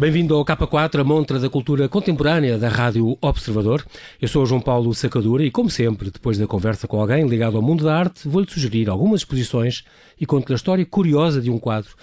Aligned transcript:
Bem-vindo 0.00 0.36
ao 0.36 0.44
K4, 0.44 1.00
a 1.00 1.02
montra 1.02 1.40
da 1.40 1.50
cultura 1.50 1.88
contemporânea 1.88 2.56
da 2.56 2.68
Rádio 2.68 3.18
Observador. 3.20 3.84
Eu 4.22 4.28
sou 4.28 4.44
o 4.44 4.46
João 4.46 4.60
Paulo 4.60 4.94
Sacadura 4.94 5.42
e, 5.42 5.50
como 5.50 5.68
sempre, 5.68 6.08
depois 6.08 6.38
da 6.38 6.46
conversa 6.46 6.86
com 6.86 7.00
alguém 7.00 7.26
ligado 7.26 7.56
ao 7.56 7.62
mundo 7.64 7.82
da 7.82 7.98
arte, 7.98 8.28
vou-lhe 8.28 8.48
sugerir 8.48 8.88
algumas 8.88 9.22
exposições 9.22 9.82
e 10.20 10.24
conto-lhe 10.24 10.54
a 10.54 10.56
história 10.56 10.86
curiosa 10.86 11.40
de 11.40 11.50
um 11.50 11.58
quadro 11.58 11.96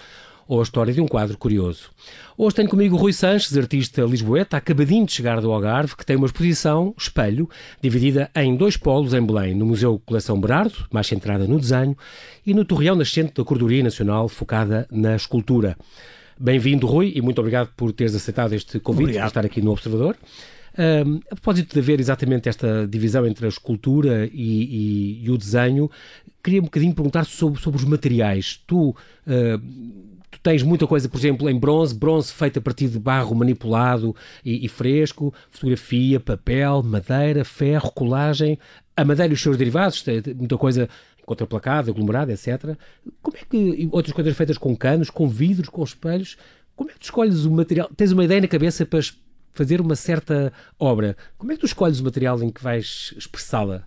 ou 0.46 0.60
a 0.60 0.62
história 0.62 0.92
de 0.92 1.00
um 1.00 1.08
quadro 1.08 1.38
curioso. 1.38 1.88
Hoje 2.36 2.56
tenho 2.56 2.68
comigo 2.68 2.98
Rui 2.98 3.14
Sanches, 3.14 3.56
artista 3.56 4.02
lisboeta, 4.02 4.58
acabadinho 4.58 5.06
de 5.06 5.12
chegar 5.12 5.40
do 5.40 5.50
Algarve, 5.50 5.96
que 5.96 6.04
tem 6.04 6.16
uma 6.16 6.26
exposição, 6.26 6.94
Espelho, 6.98 7.48
dividida 7.80 8.30
em 8.36 8.56
dois 8.56 8.76
polos 8.76 9.14
em 9.14 9.24
Belém, 9.24 9.54
no 9.54 9.64
Museu 9.64 9.98
Coleção 10.04 10.38
Berardo, 10.38 10.86
mais 10.92 11.06
centrada 11.06 11.46
no 11.46 11.58
desenho, 11.58 11.96
e 12.46 12.52
no 12.52 12.62
Torreão 12.62 12.94
Nascente 12.94 13.32
da 13.32 13.42
Cordoria 13.42 13.82
Nacional, 13.82 14.28
focada 14.28 14.86
na 14.90 15.16
escultura. 15.16 15.78
Bem-vindo, 16.38 16.86
Rui, 16.86 17.12
e 17.14 17.22
muito 17.22 17.38
obrigado 17.38 17.70
por 17.74 17.92
teres 17.92 18.14
aceitado 18.14 18.52
este 18.52 18.78
convite 18.78 19.14
para 19.14 19.26
estar 19.26 19.46
aqui 19.46 19.62
no 19.62 19.70
Observador. 19.70 20.16
Um, 20.78 21.20
a 21.30 21.34
propósito 21.34 21.72
de 21.72 21.80
haver 21.80 21.98
exatamente 21.98 22.46
esta 22.46 22.86
divisão 22.86 23.26
entre 23.26 23.46
a 23.46 23.48
escultura 23.48 24.28
e, 24.30 25.22
e, 25.22 25.24
e 25.24 25.30
o 25.30 25.38
desenho, 25.38 25.90
queria 26.44 26.60
um 26.60 26.64
bocadinho 26.64 26.94
perguntar 26.94 27.24
sobre, 27.24 27.58
sobre 27.58 27.80
os 27.80 27.86
materiais. 27.86 28.62
Tu, 28.66 28.90
uh, 28.90 28.94
tu 30.30 30.38
tens 30.42 30.62
muita 30.62 30.86
coisa, 30.86 31.08
por 31.08 31.16
exemplo, 31.16 31.48
em 31.48 31.58
bronze, 31.58 31.94
bronze 31.94 32.30
feito 32.30 32.58
a 32.58 32.62
partir 32.62 32.88
de 32.88 32.98
barro 32.98 33.34
manipulado 33.34 34.14
e, 34.44 34.66
e 34.66 34.68
fresco, 34.68 35.32
fotografia, 35.50 36.20
papel, 36.20 36.82
madeira, 36.82 37.46
ferro, 37.46 37.90
colagem, 37.92 38.58
a 38.94 39.04
madeira 39.06 39.32
e 39.32 39.34
os 39.34 39.40
seus 39.40 39.56
derivados, 39.56 40.04
muita 40.36 40.58
coisa 40.58 40.86
contraplacada, 41.26 41.90
aglomerada, 41.90 42.32
etc. 42.32 42.76
Como 43.20 43.36
é 43.36 43.40
que 43.48 43.88
outras 43.92 44.14
coisas 44.14 44.36
feitas 44.36 44.56
com 44.56 44.74
canos, 44.76 45.10
com 45.10 45.28
vidros, 45.28 45.68
com 45.68 45.82
espelhos, 45.82 46.38
como 46.74 46.90
é 46.90 46.94
que 46.94 47.00
tu 47.00 47.04
escolhes 47.04 47.44
o 47.44 47.50
material? 47.50 47.90
Tens 47.96 48.12
uma 48.12 48.24
ideia 48.24 48.40
na 48.40 48.48
cabeça 48.48 48.86
para 48.86 49.00
fazer 49.52 49.80
uma 49.80 49.96
certa 49.96 50.52
obra. 50.78 51.16
Como 51.36 51.50
é 51.50 51.54
que 51.54 51.60
tu 51.60 51.66
escolhes 51.66 52.00
o 52.00 52.04
material 52.04 52.42
em 52.42 52.50
que 52.50 52.62
vais 52.62 53.12
expressá-la? 53.16 53.86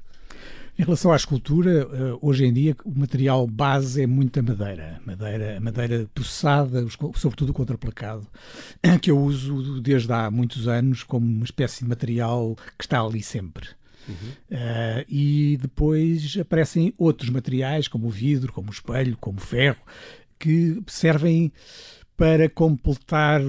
Em 0.77 0.83
relação 0.83 1.11
à 1.11 1.15
escultura, 1.17 1.89
hoje 2.21 2.45
em 2.45 2.53
dia 2.53 2.73
o 2.85 2.97
material 2.97 3.45
base 3.45 4.01
é 4.01 4.07
muita 4.07 4.41
madeira, 4.41 5.01
madeira, 5.05 5.59
madeira 5.59 6.09
processada, 6.13 6.85
sobretudo 7.15 7.51
contraplacado, 7.51 8.25
que 9.01 9.11
eu 9.11 9.19
uso 9.19 9.81
desde 9.81 10.11
há 10.13 10.31
muitos 10.31 10.69
anos 10.69 11.03
como 11.03 11.25
uma 11.27 11.43
espécie 11.43 11.83
de 11.83 11.89
material 11.89 12.55
que 12.77 12.85
está 12.85 13.01
ali 13.01 13.21
sempre. 13.21 13.67
Uh, 14.11 15.05
e 15.07 15.57
depois 15.61 16.37
aparecem 16.39 16.93
outros 16.97 17.29
materiais, 17.29 17.87
como 17.87 18.07
o 18.07 18.09
vidro, 18.09 18.51
como 18.51 18.69
o 18.69 18.73
espelho, 18.73 19.17
como 19.19 19.37
o 19.37 19.41
ferro, 19.41 19.81
que 20.37 20.81
servem 20.87 21.51
para 22.15 22.49
completar, 22.49 23.41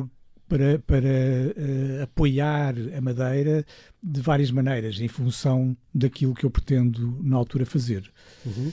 para, 0.49 0.79
para 0.81 1.09
uh, 1.09 2.03
apoiar 2.03 2.75
a 2.97 3.01
madeira 3.01 3.65
de 4.03 4.21
várias 4.21 4.51
maneiras, 4.51 5.01
em 5.01 5.09
função 5.09 5.77
daquilo 5.95 6.35
que 6.35 6.45
eu 6.45 6.51
pretendo 6.51 7.19
na 7.23 7.37
altura 7.37 7.65
fazer. 7.65 8.11
Uhum. 8.45 8.73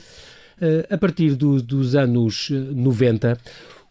Uh, 0.60 0.94
a 0.94 0.98
partir 0.98 1.36
do, 1.36 1.62
dos 1.62 1.94
anos 1.94 2.50
90, 2.50 3.38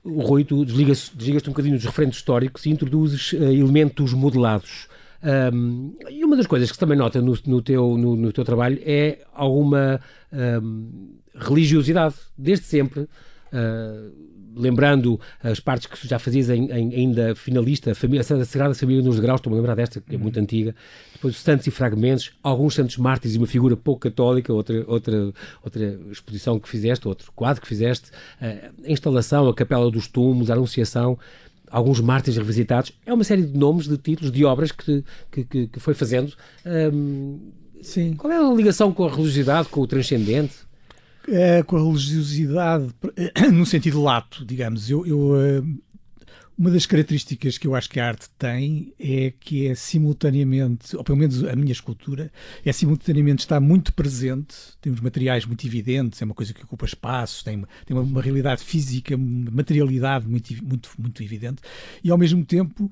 o 0.04 0.22
Rui, 0.22 0.44
tu 0.44 0.64
desligas-te 0.64 1.16
desligas 1.16 1.44
um 1.44 1.52
bocadinho 1.52 1.76
dos 1.76 1.86
referentes 1.86 2.20
históricos 2.20 2.66
e 2.66 2.70
introduzes 2.70 3.34
elementos 3.34 4.14
modelados. 4.14 4.88
Um, 5.24 5.96
e 6.10 6.24
uma 6.24 6.36
das 6.38 6.48
coisas 6.48 6.70
que 6.70 6.76
se 6.76 6.80
também 6.80 6.98
nota 6.98 7.22
no, 7.22 7.38
no, 7.46 7.62
teu, 7.62 7.98
no, 7.98 8.16
no 8.16 8.32
teu 8.32 8.44
trabalho 8.44 8.80
é 8.86 9.20
alguma 9.34 10.00
um, 10.32 11.18
religiosidade, 11.36 12.16
desde 12.38 12.66
sempre. 12.66 13.02
Uh, 13.02 14.38
lembrando 14.58 15.20
as 15.42 15.60
partes 15.60 15.88
que 15.88 16.08
já 16.08 16.18
fazias 16.18 16.50
em, 16.50 16.70
em, 16.72 16.94
ainda 16.94 17.36
finalista, 17.36 17.92
a, 17.92 17.96
família, 17.96 18.22
a 18.22 18.46
Sagrada 18.46 18.74
Família 18.74 19.04
nos 19.04 19.16
Degraus, 19.16 19.40
estou-me 19.40 19.56
a 19.56 19.62
lembrar 19.62 19.76
desta, 19.76 20.02
que 20.02 20.16
é 20.16 20.18
muito 20.18 20.40
antiga, 20.40 20.76
depois 21.14 21.36
os 21.36 21.42
Santos 21.42 21.68
e 21.68 21.72
Fragmentos, 21.72 22.32
alguns 22.42 22.74
Santos 22.74 22.98
Mártires 22.98 23.36
e 23.36 23.38
uma 23.38 23.48
figura 23.48 23.78
pouco 23.78 24.02
católica, 24.02 24.52
outra, 24.52 24.84
outra, 24.88 25.34
outra 25.64 26.00
exposição 26.12 26.60
que 26.60 26.68
fizeste, 26.68 27.08
outro 27.08 27.32
quadro 27.36 27.62
que 27.62 27.68
fizeste, 27.68 28.10
uh, 28.42 28.74
a 28.86 28.92
instalação, 28.92 29.48
a 29.48 29.54
Capela 29.54 29.90
dos 29.92 30.08
Túmulos, 30.08 30.50
a 30.50 30.54
Anunciação, 30.54 31.18
alguns 31.70 32.00
mártires 32.00 32.38
revisitados. 32.38 32.92
É 33.06 33.14
uma 33.14 33.24
série 33.24 33.44
de 33.44 33.58
nomes, 33.58 33.88
de 33.88 33.98
títulos, 33.98 34.32
de 34.32 34.46
obras 34.46 34.72
que, 34.72 35.04
que, 35.32 35.68
que 35.68 35.80
foi 35.80 35.94
fazendo. 35.94 36.34
Um, 36.66 37.40
Sim. 37.82 38.14
Qual 38.16 38.32
é 38.32 38.38
a 38.38 38.54
ligação 38.54 38.92
com 38.92 39.06
a 39.06 39.10
religiosidade, 39.10 39.70
com 39.70 39.82
o 39.82 39.88
transcendente? 39.88 40.56
É, 41.28 41.62
com 41.62 41.76
a 41.76 41.84
religiosidade, 41.84 42.88
no 43.52 43.66
sentido 43.66 44.02
lato, 44.02 44.46
digamos. 44.46 44.90
Eu, 44.90 45.06
eu, 45.06 45.66
uma 46.58 46.72
das 46.72 46.86
características 46.86 47.58
que 47.58 47.68
eu 47.68 47.76
acho 47.76 47.90
que 47.90 48.00
a 48.00 48.08
arte 48.08 48.28
tem 48.38 48.94
é 49.00 49.32
que 49.40 49.68
é 49.68 49.76
simultaneamente, 49.76 50.96
ou 50.96 51.04
pelo 51.04 51.18
menos 51.18 51.44
a 51.44 51.56
minha 51.56 51.72
escultura, 51.72 52.32
é 52.66 52.72
simultaneamente 52.72 53.42
estar 53.42 53.60
muito 53.60 53.94
presente, 53.94 54.56
temos 54.82 55.00
materiais 55.00 55.46
muito 55.46 55.68
evidentes, 55.68 56.22
é 56.22 56.26
uma 56.26 56.34
coisa 56.34 56.54
que 56.54 56.64
ocupa 56.64 56.86
espaço, 56.86 57.46
tem, 57.46 57.64
tem 57.86 57.96
uma, 57.96 58.02
uma 58.02 58.22
realidade 58.22 58.64
física, 58.64 59.16
uma 59.16 59.52
materialidade 59.52 60.28
muito, 60.28 60.52
muito, 60.66 60.90
muito 60.98 61.22
evidente, 61.22 61.62
e 62.04 62.10
ao 62.10 62.18
mesmo 62.18 62.44
tempo 62.44 62.92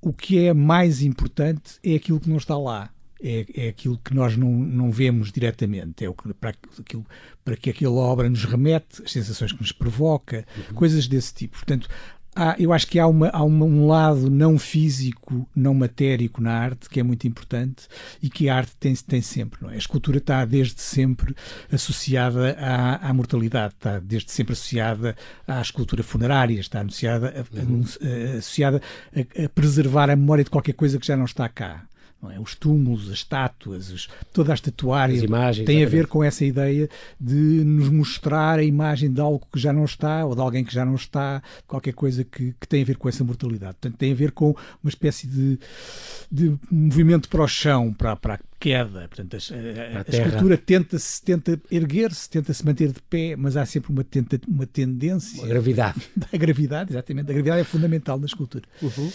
o 0.00 0.12
que 0.12 0.46
é 0.46 0.52
mais 0.52 1.00
importante 1.00 1.78
é 1.82 1.94
aquilo 1.94 2.20
que 2.20 2.28
não 2.28 2.36
está 2.36 2.58
lá. 2.58 2.90
É, 3.26 3.46
é 3.54 3.68
aquilo 3.68 3.96
que 3.96 4.12
nós 4.12 4.36
não, 4.36 4.50
não 4.50 4.90
vemos 4.90 5.32
diretamente, 5.32 6.04
é 6.04 6.08
o 6.10 6.12
que, 6.12 6.34
para, 6.34 6.52
aquilo, 6.78 7.06
para 7.42 7.56
que 7.56 7.70
aquela 7.70 7.94
obra 7.94 8.28
nos 8.28 8.44
remete, 8.44 9.02
as 9.02 9.12
sensações 9.12 9.50
que 9.50 9.60
nos 9.60 9.72
provoca, 9.72 10.44
uhum. 10.54 10.74
coisas 10.74 11.08
desse 11.08 11.32
tipo. 11.32 11.56
Portanto, 11.56 11.88
há, 12.34 12.56
eu 12.58 12.72
acho 12.72 12.86
que 12.86 12.98
há, 12.98 13.06
uma, 13.06 13.28
há 13.28 13.42
uma, 13.42 13.64
um 13.64 13.86
lado 13.86 14.30
não 14.30 14.58
físico, 14.58 15.48
não 15.54 15.74
matérico 15.74 16.42
na 16.42 16.52
arte 16.52 16.88
que 16.88 17.00
é 17.00 17.02
muito 17.02 17.26
importante 17.26 17.86
e 18.22 18.28
que 18.28 18.48
a 18.48 18.56
arte 18.56 18.74
tem, 18.78 18.94
tem 18.94 19.20
sempre. 19.20 19.62
Não 19.62 19.70
é? 19.70 19.74
A 19.74 19.78
escultura 19.78 20.18
está 20.18 20.44
desde 20.44 20.80
sempre 20.80 21.34
associada 21.72 22.56
à, 22.58 23.08
à 23.08 23.14
mortalidade, 23.14 23.74
está 23.74 23.98
desde 23.98 24.32
sempre 24.32 24.52
associada 24.52 25.16
à 25.46 25.60
escultura 25.60 26.02
funerária, 26.02 26.58
está 26.58 26.80
associada 26.80 27.28
a, 27.28 27.62
uhum. 27.62 27.82
a, 27.82 28.38
associada 28.38 28.82
a, 29.14 29.44
a 29.44 29.48
preservar 29.48 30.10
a 30.10 30.16
memória 30.16 30.44
de 30.44 30.50
qualquer 30.50 30.74
coisa 30.74 30.98
que 30.98 31.06
já 31.06 31.16
não 31.16 31.24
está 31.24 31.48
cá. 31.48 31.84
É? 32.30 32.38
Os 32.38 32.54
túmulos, 32.54 33.08
as 33.08 33.18
estátuas, 33.18 33.90
os, 33.90 34.08
toda 34.32 34.52
a 34.52 34.54
estatuária 34.54 35.16
imagens, 35.16 35.66
tem 35.66 35.84
a 35.84 35.88
ver 35.88 36.06
com 36.06 36.22
essa 36.22 36.44
ideia 36.44 36.88
de 37.20 37.34
nos 37.34 37.88
mostrar 37.88 38.58
a 38.58 38.62
imagem 38.62 39.12
de 39.12 39.20
algo 39.20 39.46
que 39.52 39.58
já 39.58 39.72
não 39.72 39.84
está 39.84 40.24
ou 40.24 40.34
de 40.34 40.40
alguém 40.40 40.64
que 40.64 40.72
já 40.72 40.84
não 40.84 40.94
está, 40.94 41.42
qualquer 41.66 41.94
coisa 41.94 42.24
que, 42.24 42.54
que 42.58 42.68
tem 42.68 42.82
a 42.82 42.84
ver 42.84 42.96
com 42.96 43.08
essa 43.08 43.24
mortalidade. 43.24 43.74
Portanto, 43.80 43.98
tem 43.98 44.12
a 44.12 44.14
ver 44.14 44.32
com 44.32 44.54
uma 44.82 44.88
espécie 44.88 45.26
de, 45.26 45.58
de 46.30 46.56
movimento 46.70 47.28
para 47.28 47.42
o 47.42 47.48
chão, 47.48 47.92
para, 47.92 48.16
para, 48.16 48.40
queda. 48.64 49.06
Portanto, 49.08 49.36
a, 49.36 49.98
a, 49.98 50.00
a 50.00 50.24
escultura 50.24 50.56
tenta-se, 50.56 51.22
tenta 51.22 51.60
erguer-se, 51.70 52.30
tenta 52.30 52.54
se 52.54 52.64
manter 52.64 52.92
de 52.92 53.02
pé, 53.02 53.36
mas 53.36 53.58
há 53.58 53.66
sempre 53.66 53.92
uma, 53.92 54.02
tenta, 54.02 54.40
uma 54.48 54.66
tendência. 54.66 55.44
A 55.44 55.46
gravidade. 55.46 56.00
A 56.32 56.36
gravidade, 56.36 56.92
exatamente. 56.92 57.30
A 57.30 57.34
gravidade 57.34 57.60
é 57.60 57.64
fundamental 57.64 58.18
na 58.18 58.26
escultura. 58.26 58.64
Uhum. 58.80 59.12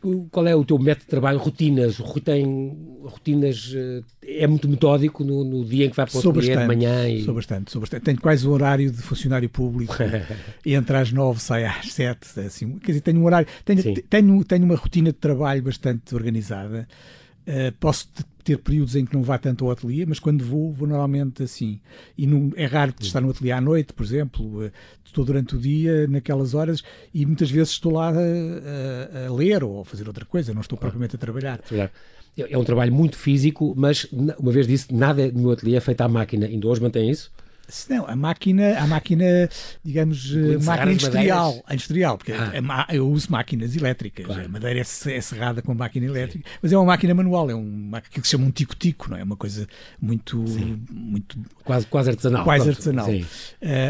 Uh, 0.00 0.28
qual 0.30 0.46
é 0.46 0.54
o 0.54 0.64
teu 0.64 0.78
método 0.78 1.04
de 1.04 1.10
trabalho? 1.10 1.38
Rotinas? 1.38 2.00
Tem 2.24 3.00
rotinas. 3.02 3.72
Uh, 3.72 4.04
é 4.24 4.46
muito 4.46 4.68
metódico 4.68 5.24
no, 5.24 5.44
no, 5.44 5.64
dia 5.64 5.86
em 5.86 5.90
que 5.90 5.96
vai 5.96 6.06
para 6.06 6.16
o 6.16 6.30
ateliê 6.30 6.56
de 6.56 6.66
manhã? 6.66 7.08
E... 7.08 7.24
Sou 7.24 7.34
bastante, 7.34 7.72
sou 7.72 7.80
bastante. 7.80 8.02
Tenho 8.04 8.20
quase 8.20 8.46
o 8.46 8.50
horário 8.52 8.90
de 8.90 9.02
funcionário 9.02 9.48
público. 9.48 9.94
Entra 10.64 11.00
às 11.00 11.10
nove, 11.12 11.40
sai 11.40 11.64
às 11.64 11.92
sete. 11.92 12.38
Assim, 12.40 12.78
quer 12.78 12.92
dizer, 12.92 13.00
tenho 13.00 13.20
um 13.20 13.24
horário. 13.24 13.48
Tenho, 13.64 13.82
tenho, 14.02 14.44
tenho 14.44 14.64
uma 14.64 14.76
rotina 14.76 15.10
de 15.10 15.18
trabalho 15.18 15.62
bastante 15.62 16.14
organizada. 16.14 16.86
Uh, 17.46 17.72
posso 17.78 18.08
ter 18.42 18.58
períodos 18.58 18.96
em 18.96 19.04
que 19.04 19.14
não 19.14 19.22
vá 19.22 19.38
tanto 19.38 19.64
ao 19.64 19.70
ateliê, 19.70 20.04
mas 20.04 20.18
quando 20.18 20.44
vou, 20.44 20.72
vou 20.72 20.86
normalmente 20.86 21.42
assim. 21.42 21.80
E 22.16 22.26
não, 22.26 22.52
é 22.56 22.66
raro 22.66 22.92
estar 23.00 23.20
no 23.20 23.30
ateliê 23.30 23.52
à 23.52 23.60
noite, 23.60 23.92
por 23.92 24.04
exemplo. 24.04 24.64
Uh, 24.64 24.72
estou 25.04 25.24
durante 25.24 25.56
o 25.56 25.58
dia 25.58 26.06
naquelas 26.06 26.54
horas 26.54 26.82
e 27.14 27.24
muitas 27.24 27.50
vezes 27.50 27.70
estou 27.70 27.92
lá 27.92 28.10
a, 28.10 28.12
a, 28.12 29.26
a 29.28 29.32
ler 29.32 29.64
ou 29.64 29.80
a 29.80 29.84
fazer 29.84 30.06
outra 30.06 30.24
coisa, 30.24 30.52
não 30.52 30.60
estou 30.60 30.76
propriamente 30.76 31.16
a 31.16 31.18
trabalhar. 31.18 31.60
É 32.36 32.58
um 32.58 32.64
trabalho 32.64 32.92
muito 32.92 33.16
físico, 33.16 33.72
mas 33.74 34.04
uma 34.38 34.52
vez 34.52 34.66
disse, 34.66 34.92
nada 34.92 35.32
no 35.32 35.50
ateliê 35.50 35.76
é 35.76 35.80
feito 35.80 36.02
à 36.02 36.08
máquina. 36.08 36.46
Ainda 36.46 36.68
hoje 36.68 36.82
mantém 36.82 37.10
isso? 37.10 37.32
Não, 37.88 38.06
a 38.06 38.16
máquina, 38.16 38.78
a 38.78 38.86
máquina, 38.86 39.48
digamos, 39.84 40.32
máquina 40.64 40.92
industrial, 40.92 41.64
industrial, 41.70 42.18
porque 42.18 42.32
ah. 42.32 42.86
eu 42.90 43.08
uso 43.08 43.30
máquinas 43.30 43.76
elétricas. 43.76 44.26
Claro. 44.26 44.44
A 44.44 44.48
madeira 44.48 44.78
é, 44.78 44.82
é 44.82 45.20
serrada 45.20 45.62
com 45.62 45.74
máquina 45.74 46.06
elétrica, 46.06 46.48
Sim. 46.48 46.56
mas 46.62 46.72
é 46.72 46.76
uma 46.76 46.86
máquina 46.86 47.14
manual, 47.14 47.50
é 47.50 47.54
um 47.54 47.90
aquilo 47.92 48.22
que 48.22 48.28
se 48.28 48.32
chama 48.32 48.46
um 48.46 48.50
tico-tico, 48.50 49.10
não 49.10 49.16
é? 49.16 49.22
Uma 49.22 49.36
coisa 49.36 49.66
muito, 50.00 50.44
muito 50.90 51.38
quase, 51.64 51.86
quase 51.86 52.10
artesanal. 52.10 52.44
Quase 52.44 52.68
artesanal. 52.68 53.08
Uh, 53.10 53.22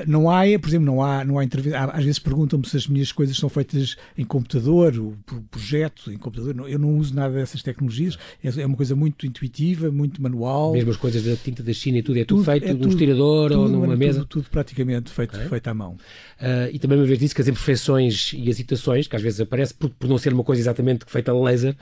não 0.07 0.31
há, 0.31 0.43
por 0.61 0.69
exemplo, 0.69 0.87
não 0.87 1.03
há, 1.03 1.25
não 1.25 1.39
há 1.39 1.45
entrevista. 1.45 1.79
Às 1.85 2.05
vezes 2.05 2.19
perguntam-me 2.19 2.67
se 2.67 2.77
as 2.77 2.87
minhas 2.87 3.13
coisas 3.13 3.37
são 3.37 3.49
feitas 3.49 3.97
em 4.17 4.25
computador, 4.25 4.97
o 4.99 5.17
projeto 5.51 6.13
em 6.13 6.17
computador. 6.17 6.69
Eu 6.69 6.79
não 6.79 6.97
uso 6.97 7.15
nada 7.15 7.35
dessas 7.35 7.63
tecnologias. 7.63 8.19
É, 8.43 8.49
é 8.61 8.67
uma 8.67 8.77
coisa 8.77 8.95
muito 8.95 9.27
intuitiva, 9.27 9.91
muito 9.91 10.23
manual. 10.23 10.73
Mesmo 10.73 10.91
as 10.91 10.97
coisas 10.97 11.23
da 11.25 11.37
tinta 11.37 11.63
da 11.63 11.73
China 11.73 11.99
e 11.99 12.03
tudo, 12.03 12.19
é 12.19 12.25
tudo, 12.25 12.39
tudo 12.39 12.51
feito 12.51 12.69
é 12.69 12.75
num 12.75 12.89
estirador. 12.89 13.51
Tudo 13.51 13.66
numa 13.69 13.97
mesa? 13.97 14.21
Tudo, 14.21 14.43
tudo 14.43 14.51
praticamente 14.51 15.11
feito, 15.11 15.37
okay. 15.37 15.49
feito 15.49 15.69
à 15.69 15.75
mão. 15.75 15.97
Uh, 16.41 16.69
e 16.71 16.79
também 16.79 16.99
uma 16.99 17.07
vez 17.07 17.19
disse 17.19 17.35
que 17.35 17.41
as 17.41 17.49
imperfeições 17.49 18.33
e 18.35 18.51
as 18.51 18.57
citações, 18.57 19.07
que 19.07 19.17
às 19.17 19.23
vezes 19.23 19.41
aparecem 19.41 19.75
por, 19.79 19.89
por 19.91 20.07
não 20.09 20.19
ser 20.19 20.33
uma 20.35 20.45
coisa 20.45 20.61
exatamente 20.61 21.07
feita 21.07 21.33
a 21.33 21.35
laser, 21.41 21.75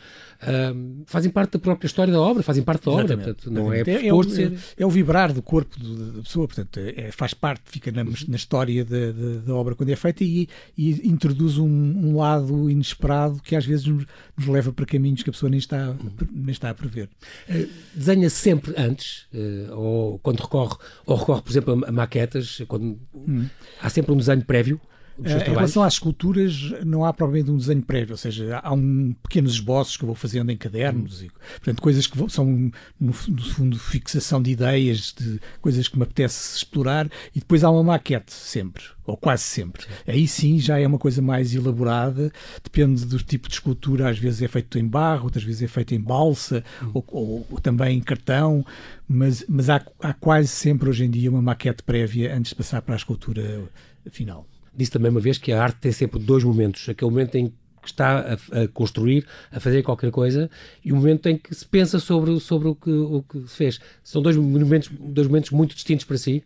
uh, 0.42 1.02
fazem 1.06 1.30
parte 1.30 1.52
da 1.52 1.58
própria 1.58 1.86
história 1.86 2.12
da 2.12 2.20
obra, 2.20 2.42
fazem 2.42 2.62
parte 2.62 2.84
da 2.84 2.92
obra. 2.92 3.16
Portanto, 3.16 3.50
não 3.50 3.72
é, 3.72 3.80
é, 3.80 4.14
o, 4.14 4.22
ser... 4.22 4.52
é 4.78 4.86
o 4.86 4.90
vibrar 4.90 5.32
do 5.32 5.42
corpo 5.42 5.76
da 5.80 6.22
pessoa, 6.22 6.46
portanto, 6.46 6.78
é, 6.78 7.10
faz 7.10 7.34
parte, 7.34 7.62
fica 7.66 7.90
na, 7.90 8.04
na 8.04 8.36
história 8.36 8.84
da, 8.84 9.12
da, 9.12 9.40
da, 9.46 9.54
obra 9.54 9.74
quando 9.74 9.90
é 9.90 9.96
feita 9.96 10.22
e, 10.22 10.48
e 10.78 11.08
introduz 11.08 11.58
um, 11.58 11.66
um, 11.66 12.16
lado 12.16 12.70
inesperado 12.70 13.40
que 13.42 13.56
às 13.56 13.66
vezes 13.66 13.86
nos, 13.86 14.06
nos, 14.36 14.46
leva 14.46 14.72
para 14.72 14.86
caminhos 14.86 15.22
que 15.22 15.30
a 15.30 15.32
pessoa 15.32 15.50
nem 15.50 15.58
está, 15.58 15.96
nem 16.32 16.52
está 16.52 16.70
a 16.70 16.74
prever. 16.74 17.08
Uh, 17.48 17.68
desenha 17.92 18.30
sempre 18.30 18.72
antes, 18.76 19.26
ou 19.72 20.18
quando 20.20 20.40
recorre, 20.40 20.76
ou 21.06 21.16
recorre, 21.16 21.42
por 21.42 21.50
exemplo, 21.50 21.73
maquetas, 21.74 22.62
quando 22.68 22.98
hum. 23.14 23.46
há 23.80 23.88
sempre 23.88 24.12
um 24.12 24.16
desenho 24.16 24.44
prévio 24.44 24.80
em 25.18 25.52
relação 25.52 25.82
às 25.82 25.94
esculturas, 25.94 26.72
não 26.84 27.04
há 27.04 27.12
provavelmente 27.12 27.50
um 27.50 27.56
desenho 27.56 27.82
prévio, 27.82 28.12
ou 28.12 28.16
seja, 28.16 28.58
há 28.58 28.72
um 28.72 29.14
pequenos 29.22 29.52
esboços 29.52 29.96
que 29.96 30.02
eu 30.02 30.06
vou 30.06 30.14
fazendo 30.14 30.50
em 30.50 30.56
cadernos, 30.56 31.22
hum. 31.22 31.26
e, 31.26 31.30
portanto, 31.30 31.80
coisas 31.80 32.06
que 32.06 32.18
vou, 32.18 32.28
são, 32.28 32.44
no, 32.46 32.72
no, 33.00 33.12
fundo, 33.12 33.78
fixação 33.78 34.42
de 34.42 34.50
ideias, 34.50 35.14
de 35.16 35.40
coisas 35.60 35.86
que 35.86 35.96
me 35.96 36.02
apetece 36.02 36.56
explorar, 36.56 37.08
e 37.34 37.38
depois 37.38 37.62
há 37.62 37.70
uma 37.70 37.82
maquete, 37.84 38.32
sempre, 38.32 38.82
ou 39.06 39.16
quase 39.16 39.44
sempre. 39.44 39.84
Sim. 39.84 39.88
Aí 40.08 40.26
sim 40.26 40.58
já 40.58 40.80
é 40.80 40.86
uma 40.86 40.98
coisa 40.98 41.22
mais 41.22 41.54
elaborada, 41.54 42.32
depende 42.62 43.04
do 43.04 43.18
tipo 43.18 43.46
de 43.48 43.54
escultura, 43.54 44.10
às 44.10 44.18
vezes 44.18 44.42
é 44.42 44.48
feito 44.48 44.78
em 44.80 44.86
barro, 44.86 45.24
outras 45.24 45.44
vezes 45.44 45.62
é 45.62 45.68
feito 45.68 45.94
em 45.94 46.00
balsa, 46.00 46.64
hum. 46.82 46.90
ou, 46.92 47.04
ou, 47.12 47.46
ou, 47.50 47.60
também 47.60 47.98
em 47.98 48.00
cartão, 48.00 48.66
mas, 49.06 49.44
mas 49.48 49.70
há, 49.70 49.80
há 50.00 50.12
quase 50.12 50.48
sempre 50.48 50.88
hoje 50.88 51.04
em 51.04 51.10
dia 51.10 51.30
uma 51.30 51.42
maquete 51.42 51.84
prévia 51.84 52.36
antes 52.36 52.50
de 52.50 52.56
passar 52.56 52.82
para 52.82 52.94
a 52.94 52.96
escultura 52.96 53.62
final 54.10 54.44
disse 54.76 54.90
também 54.90 55.10
uma 55.10 55.20
vez 55.20 55.38
que 55.38 55.52
a 55.52 55.62
arte 55.62 55.78
tem 55.80 55.92
sempre 55.92 56.18
dois 56.18 56.44
momentos. 56.44 56.88
Aquele 56.88 57.10
momento 57.10 57.34
em 57.36 57.52
que 57.84 57.90
está 57.90 58.20
a, 58.20 58.62
a, 58.62 58.68
construir, 58.68 59.26
a 59.52 59.60
fazer 59.60 59.82
qualquer 59.82 60.10
coisa, 60.10 60.50
e 60.82 60.90
o 60.92 60.96
momento 60.96 61.28
em 61.28 61.36
que 61.36 61.54
se 61.54 61.66
pensa 61.66 61.98
sobre, 61.98 62.40
sobre 62.40 62.68
o, 62.68 62.74
que, 62.74 62.90
o 62.90 63.22
que 63.22 63.40
se 63.46 63.56
fez. 63.56 63.80
São 64.02 64.22
dois 64.22 64.36
momentos, 64.36 64.90
dois 64.98 65.26
momentos 65.26 65.50
muito 65.50 65.74
distintos 65.74 66.04
para 66.04 66.16
si. 66.16 66.42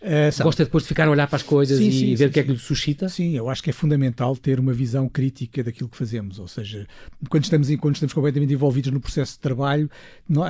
Uh, 0.00 0.42
Gosta 0.42 0.64
depois 0.64 0.84
de 0.84 0.88
ficar 0.88 1.06
a 1.06 1.10
olhar 1.10 1.26
para 1.26 1.36
as 1.36 1.42
coisas 1.42 1.76
sim, 1.76 1.88
e 1.88 1.92
sim, 1.92 2.14
ver 2.14 2.30
o 2.30 2.32
que 2.32 2.40
é 2.40 2.42
que 2.42 2.50
lhe 2.50 2.58
suscita? 2.58 3.06
Sim, 3.10 3.36
eu 3.36 3.50
acho 3.50 3.62
que 3.62 3.68
é 3.68 3.72
fundamental 3.72 4.34
ter 4.34 4.58
uma 4.58 4.72
visão 4.72 5.06
crítica 5.06 5.62
daquilo 5.62 5.90
que 5.90 5.96
fazemos. 5.96 6.38
Ou 6.38 6.48
seja, 6.48 6.86
quando 7.28 7.44
estamos, 7.44 7.68
quando 7.76 7.96
estamos 7.96 8.14
completamente 8.14 8.50
envolvidos 8.50 8.90
no 8.90 8.98
processo 8.98 9.34
de 9.34 9.40
trabalho, 9.40 9.90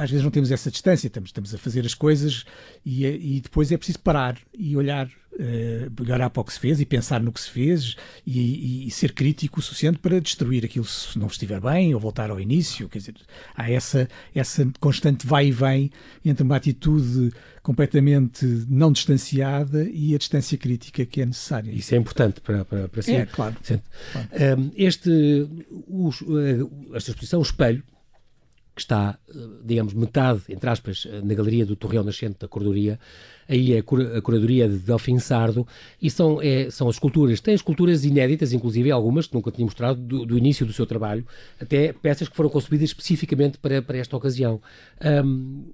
às 0.01 0.09
vezes 0.09 0.23
não 0.23 0.31
temos 0.31 0.53
essa 0.53 0.71
distância, 0.71 1.09
estamos, 1.09 1.31
estamos 1.31 1.53
a 1.53 1.59
fazer 1.59 1.85
as 1.85 1.95
coisas 1.95 2.45
e, 2.87 3.05
e 3.05 3.41
depois 3.41 3.73
é 3.73 3.77
preciso 3.77 3.99
parar 3.99 4.39
e 4.57 4.77
olhar 4.77 5.11
uh, 5.41 6.03
olhar 6.03 6.31
para 6.31 6.41
o 6.41 6.45
que 6.45 6.53
se 6.53 6.61
fez 6.61 6.81
e 6.81 6.85
pensar 6.85 7.21
no 7.21 7.33
que 7.33 7.41
se 7.41 7.51
fez 7.51 7.97
e, 8.27 8.87
e, 8.87 8.91
ser 8.91 9.13
crítico 9.13 9.61
o 9.61 9.63
suficiente 9.63 9.99
para 9.99 10.21
destruir 10.21 10.65
aquilo 10.65 10.85
se 10.85 11.19
não 11.19 11.27
estiver 11.27 11.61
bem 11.61 11.95
ou 11.95 12.01
voltar 12.01 12.31
ao 12.31 12.41
início. 12.41 12.89
Quer 12.89 12.99
dizer, 12.99 13.15
há 13.57 13.71
essa, 13.71 14.09
essa 14.35 14.71
constante 14.79 15.27
vai 15.27 15.47
e 15.47 15.53
vem 15.53 15.91
entre 16.25 16.43
uma 16.43 16.57
atitude 16.57 17.33
completamente 17.63 18.45
não 18.69 18.93
distanciada 18.93 19.89
e 19.91 20.15
a 20.15 20.19
distância 20.19 20.57
crítica 20.57 21.05
que 21.05 21.21
é 21.21 21.27
necessária. 21.27 21.71
Isso 21.71 21.95
é 21.95 21.99
importante 21.99 22.41
para, 22.41 22.65
para, 22.65 22.89
para 22.89 23.03
si. 23.03 23.13
É, 23.13 23.27
claro. 23.27 23.57
claro. 24.13 24.29
Um, 24.61 24.71
este, 24.77 25.49
os, 25.89 26.23
esta 26.95 27.11
exposição, 27.11 27.39
o 27.41 27.43
espelho, 27.43 27.83
que 28.81 28.85
está, 28.85 29.19
digamos, 29.63 29.93
metade, 29.93 30.41
entre 30.49 30.71
aspas, 30.71 31.07
na 31.23 31.35
galeria 31.35 31.67
do 31.67 31.77
Torreão 31.77 32.03
Nascente 32.03 32.39
da 32.41 32.49
Cordoria, 32.49 32.99
aí 33.47 33.75
é 33.75 33.79
a 33.79 34.23
curadoria 34.23 34.67
de 34.67 34.79
Delfim 34.79 35.19
Sardo, 35.19 35.67
e 36.01 36.11
são, 36.11 36.41
é, 36.41 36.71
são 36.71 36.89
as 36.89 36.97
esculturas, 36.97 37.41
tem 37.41 37.53
esculturas 37.53 38.05
inéditas, 38.05 38.55
inclusive 38.55 38.91
algumas 38.91 39.27
que 39.27 39.35
nunca 39.35 39.51
tinha 39.51 39.65
mostrado, 39.65 40.01
do, 40.01 40.25
do, 40.25 40.39
início 40.39 40.65
do 40.65 40.73
seu 40.73 40.87
trabalho, 40.87 41.27
até 41.61 41.93
peças 41.93 42.27
que 42.29 42.35
foram 42.35 42.49
concebidas 42.49 42.89
especificamente 42.89 43.59
para, 43.59 43.83
para 43.83 43.99
esta 43.99 44.17
ocasião. 44.17 44.63
Um, 45.25 45.65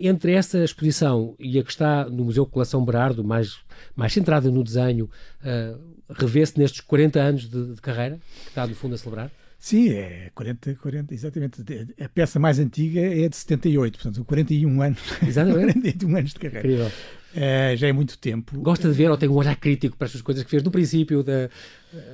entre 0.00 0.32
essa 0.32 0.62
exposição 0.62 1.34
e 1.38 1.58
a 1.58 1.62
que 1.62 1.70
está 1.70 2.08
no 2.08 2.24
Museu 2.24 2.46
Coleção 2.46 2.84
Berardo, 2.84 3.24
mais, 3.24 3.58
mais 3.96 4.12
centrada 4.12 4.50
no 4.50 4.62
desenho, 4.62 5.10
uh, 5.42 5.80
revê-se 6.10 6.58
nestes 6.58 6.80
40 6.80 7.20
anos 7.20 7.48
de, 7.48 7.74
de 7.74 7.80
carreira, 7.80 8.18
que 8.42 8.48
está 8.48 8.66
no 8.66 8.74
fundo 8.74 8.94
a 8.94 8.98
celebrar? 8.98 9.30
Sim, 9.62 9.90
é 9.90 10.28
40, 10.34 10.74
40, 10.74 11.14
exatamente. 11.14 11.62
A 12.00 12.08
peça 12.08 12.40
mais 12.40 12.58
antiga 12.58 13.00
é 13.00 13.28
de 13.28 13.36
78, 13.36 13.96
portanto, 13.96 14.24
41 14.24 14.82
anos. 14.82 15.00
Exatamente. 15.24 15.74
41 16.02 16.16
anos 16.16 16.32
de 16.32 16.38
carreira. 16.40 16.58
Incrível. 16.66 16.92
Uh, 17.34 17.74
já 17.76 17.88
é 17.88 17.92
muito 17.92 18.18
tempo. 18.18 18.60
Gosta 18.60 18.88
de 18.88 18.94
ver 18.94 19.10
ou 19.10 19.16
tem 19.16 19.26
um 19.26 19.34
olhar 19.34 19.56
crítico 19.56 19.96
para 19.96 20.06
estas 20.06 20.20
coisas 20.20 20.44
que 20.44 20.50
fez 20.50 20.62
no 20.62 20.70
princípio 20.70 21.22
da, 21.22 21.48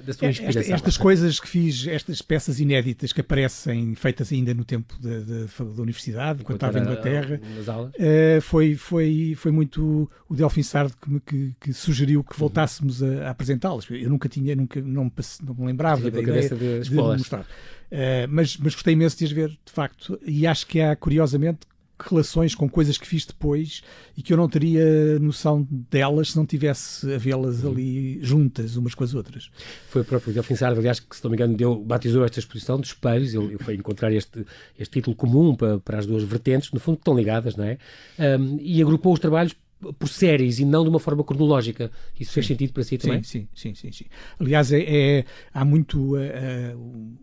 da 0.06 0.12
sua 0.12 0.28
é, 0.28 0.30
inspiração? 0.30 0.60
Esta, 0.60 0.74
estas 0.74 0.96
coisas 0.96 1.40
que 1.40 1.48
fiz, 1.48 1.88
estas 1.88 2.22
peças 2.22 2.60
inéditas 2.60 3.12
que 3.12 3.20
aparecem, 3.20 3.96
feitas 3.96 4.32
ainda 4.32 4.54
no 4.54 4.64
tempo 4.64 4.94
da, 5.00 5.18
da, 5.18 5.64
da 5.74 5.82
universidade, 5.82 6.44
quando 6.44 6.56
estava 6.56 6.78
em 6.78 6.82
Inglaterra, 6.82 7.40
uh, 7.40 8.40
foi, 8.40 8.76
foi, 8.76 9.34
foi 9.36 9.50
muito 9.50 10.08
o 10.28 10.36
Delfim 10.36 10.62
Sardo 10.62 10.94
que 11.00 11.10
me, 11.10 11.20
que, 11.20 11.54
que 11.60 11.72
sugeriu 11.72 12.22
que 12.22 12.38
voltássemos 12.38 13.02
a, 13.02 13.26
a 13.26 13.30
apresentá-las. 13.30 13.90
Eu 13.90 14.10
nunca 14.10 14.28
tinha, 14.28 14.54
nunca, 14.54 14.80
não, 14.80 15.04
me, 15.04 15.12
não 15.42 15.54
me 15.54 15.66
lembrava 15.66 16.08
da 16.10 16.20
ideia 16.20 16.48
de, 16.48 16.80
de 16.80 16.94
mostrar. 16.94 17.40
Uh, 17.40 18.28
mas, 18.28 18.56
mas 18.56 18.72
gostei 18.72 18.92
imenso 18.92 19.18
de 19.18 19.24
as 19.24 19.32
ver, 19.32 19.48
de 19.48 19.72
facto, 19.72 20.16
e 20.24 20.46
acho 20.46 20.64
que 20.64 20.80
há, 20.80 20.94
curiosamente, 20.94 21.60
relações 22.00 22.54
com 22.54 22.68
coisas 22.68 22.96
que 22.96 23.06
fiz 23.06 23.26
depois 23.26 23.82
e 24.16 24.22
que 24.22 24.32
eu 24.32 24.36
não 24.36 24.48
teria 24.48 25.18
noção 25.18 25.66
delas 25.70 26.32
se 26.32 26.36
não 26.36 26.46
tivesse 26.46 27.12
a 27.12 27.18
vê-las 27.18 27.64
ali 27.64 28.18
juntas 28.22 28.76
umas 28.76 28.94
com 28.94 29.04
as 29.04 29.14
outras. 29.14 29.50
Foi 29.88 30.02
o 30.02 30.04
próprio 30.04 30.32
Delfim 30.32 30.54
Sardo, 30.54 30.78
aliás, 30.78 31.00
que 31.00 31.16
se 31.16 31.22
não 31.24 31.30
me 31.30 31.36
engano 31.36 31.56
deu, 31.56 31.76
batizou 31.76 32.24
esta 32.24 32.38
exposição 32.38 32.78
dos 32.78 32.90
espelhos, 32.90 33.34
ele, 33.34 33.46
ele 33.46 33.58
foi 33.58 33.74
encontrar 33.74 34.12
este, 34.12 34.44
este 34.78 34.92
título 34.92 35.16
comum 35.16 35.54
para, 35.54 35.78
para 35.80 35.98
as 35.98 36.06
duas 36.06 36.22
vertentes, 36.22 36.72
no 36.72 36.80
fundo 36.80 36.98
estão 36.98 37.16
ligadas, 37.16 37.56
não 37.56 37.64
é? 37.64 37.78
Um, 38.18 38.58
e 38.60 38.80
agrupou 38.82 39.12
os 39.12 39.20
trabalhos 39.20 39.54
por 39.98 40.08
séries 40.08 40.58
e 40.58 40.64
não 40.64 40.82
de 40.82 40.90
uma 40.90 40.98
forma 40.98 41.22
cronológica. 41.22 41.90
Isso 42.18 42.30
sim. 42.30 42.34
fez 42.34 42.46
sentido 42.46 42.72
para 42.72 42.82
si 42.82 42.98
também? 42.98 43.22
Sim, 43.22 43.48
sim, 43.54 43.74
sim. 43.74 43.90
sim, 43.90 43.92
sim. 43.92 44.04
Aliás, 44.38 44.72
é, 44.72 44.80
é 44.80 45.24
há 45.52 45.64
muito 45.64 46.16
uh, 46.16 46.18
uh, 46.18 47.18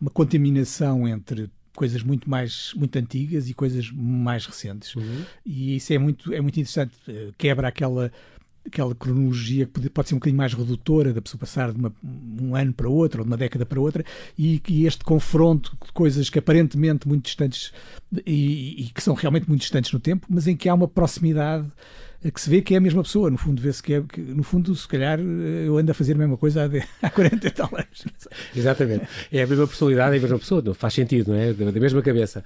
uma 0.00 0.10
contaminação 0.10 1.06
entre 1.06 1.50
coisas 1.80 2.02
muito 2.02 2.28
mais 2.28 2.74
muito 2.76 2.94
antigas 2.98 3.48
e 3.48 3.54
coisas 3.54 3.90
mais 3.90 4.44
recentes 4.44 4.94
uhum. 4.94 5.24
e 5.46 5.76
isso 5.76 5.90
é 5.94 5.98
muito 5.98 6.30
é 6.30 6.38
muito 6.38 6.60
interessante 6.60 6.92
eh, 7.08 7.30
quebra 7.38 7.68
aquela 7.68 8.12
aquela 8.66 8.94
cronologia 8.94 9.64
que 9.64 9.72
pode, 9.72 9.88
pode 9.88 10.08
ser 10.10 10.14
um 10.14 10.18
bocadinho 10.18 10.36
mais 10.36 10.52
redutora 10.52 11.14
da 11.14 11.22
pessoa 11.22 11.40
passar 11.40 11.72
de 11.72 11.78
uma, 11.78 11.90
um 12.04 12.54
ano 12.54 12.74
para 12.74 12.86
outro 12.86 13.20
ou 13.20 13.24
de 13.24 13.30
uma 13.30 13.36
década 13.38 13.64
para 13.64 13.80
outra 13.80 14.04
e, 14.38 14.60
e 14.68 14.84
este 14.84 15.02
confronto 15.02 15.74
de 15.82 15.90
coisas 15.92 16.28
que 16.28 16.38
aparentemente 16.38 17.08
muito 17.08 17.24
distantes 17.24 17.72
e, 18.26 18.82
e, 18.82 18.90
que 18.94 19.02
são 19.02 19.14
realmente 19.14 19.48
muito 19.48 19.62
distantes 19.62 19.90
no 19.90 19.98
tempo 19.98 20.26
mas 20.28 20.46
em 20.46 20.54
que 20.54 20.68
há 20.68 20.74
uma 20.74 20.86
proximidade 20.86 21.66
que 22.28 22.40
se 22.40 22.50
vê 22.50 22.60
que 22.60 22.74
é 22.74 22.76
a 22.76 22.80
mesma 22.80 23.02
pessoa. 23.02 23.30
No 23.30 23.38
fundo, 23.38 23.62
vê-se 23.62 23.82
que 23.82 23.94
é, 23.94 24.02
que, 24.02 24.20
no 24.20 24.42
fundo, 24.42 24.74
se 24.74 24.86
calhar 24.86 25.18
eu 25.20 25.78
ando 25.78 25.90
a 25.90 25.94
fazer 25.94 26.12
a 26.12 26.18
mesma 26.18 26.36
coisa 26.36 26.64
há, 26.64 26.68
de, 26.68 26.82
há 27.00 27.08
40 27.08 27.46
e 27.46 27.50
tal 27.50 27.70
anos. 27.72 28.04
Exatamente. 28.54 29.06
É 29.32 29.42
a 29.42 29.46
mesma 29.46 29.66
personalidade, 29.66 30.14
é 30.16 30.18
a 30.18 30.22
mesma 30.22 30.38
pessoa, 30.38 30.60
não 30.60 30.74
faz 30.74 30.94
sentido, 30.94 31.32
não 31.32 31.38
é? 31.38 31.52
Da, 31.52 31.70
da 31.70 31.80
mesma 31.80 32.02
cabeça. 32.02 32.44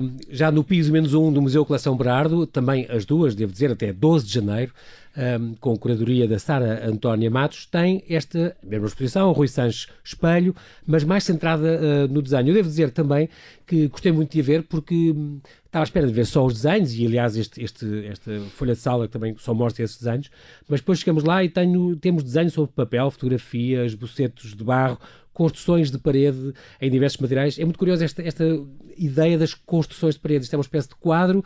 Um, 0.00 0.16
já 0.30 0.52
no 0.52 0.62
piso 0.62 0.92
menos 0.92 1.14
um 1.14 1.32
do 1.32 1.42
Museu 1.42 1.64
Coleção 1.64 1.96
Berardo, 1.96 2.46
também 2.46 2.86
as 2.88 3.04
duas, 3.04 3.34
devo 3.34 3.50
dizer, 3.50 3.72
até 3.72 3.92
12 3.92 4.26
de 4.26 4.34
janeiro, 4.34 4.72
um, 5.16 5.54
com 5.54 5.76
curadoria 5.76 6.28
da 6.28 6.38
Sara 6.38 6.88
Antónia 6.88 7.30
Matos, 7.30 7.66
tem 7.66 8.04
esta 8.08 8.56
mesma 8.62 8.86
exposição, 8.86 9.32
Rui 9.32 9.48
Sanches 9.48 9.88
Espelho, 10.04 10.54
mas 10.86 11.04
mais 11.04 11.24
centrada 11.24 11.80
uh, 11.80 12.12
no 12.12 12.22
desenho. 12.22 12.48
Eu 12.48 12.54
devo 12.54 12.68
dizer 12.68 12.90
também 12.90 13.28
que 13.66 13.88
gostei 13.88 14.12
muito 14.12 14.32
de 14.32 14.40
a 14.40 14.42
ver 14.42 14.62
porque 14.64 15.12
hum, 15.12 15.40
estava 15.70 15.84
à 15.84 15.86
espera 15.86 16.06
de 16.06 16.12
ver 16.12 16.26
só 16.26 16.44
os 16.44 16.54
desenhos 16.54 16.92
e 16.94 17.06
aliás 17.06 17.36
este, 17.36 17.62
este, 17.62 18.06
esta 18.06 18.40
folha 18.56 18.74
de 18.74 18.80
sala 18.80 19.06
também 19.06 19.36
só 19.38 19.54
mostra 19.54 19.84
esses 19.84 19.98
desenhos, 19.98 20.28
mas 20.68 20.80
depois 20.80 20.98
chegamos 20.98 21.22
lá 21.22 21.44
e 21.44 21.48
tenho, 21.48 21.94
temos 21.94 22.24
desenhos 22.24 22.52
sobre 22.52 22.72
papel, 22.72 23.08
fotografias, 23.08 23.94
bocetos 23.94 24.54
de 24.54 24.64
barro, 24.64 24.98
construções 25.32 25.88
de 25.88 25.96
parede 25.96 26.52
em 26.80 26.90
diversos 26.90 27.20
materiais. 27.20 27.56
É 27.56 27.64
muito 27.64 27.78
curioso 27.78 28.02
esta, 28.02 28.20
esta 28.20 28.44
ideia 28.96 29.38
das 29.38 29.54
construções 29.54 30.16
de 30.16 30.20
parede. 30.20 30.44
Isto 30.44 30.54
é 30.54 30.56
uma 30.56 30.62
espécie 30.62 30.88
de 30.88 30.96
quadro 30.96 31.44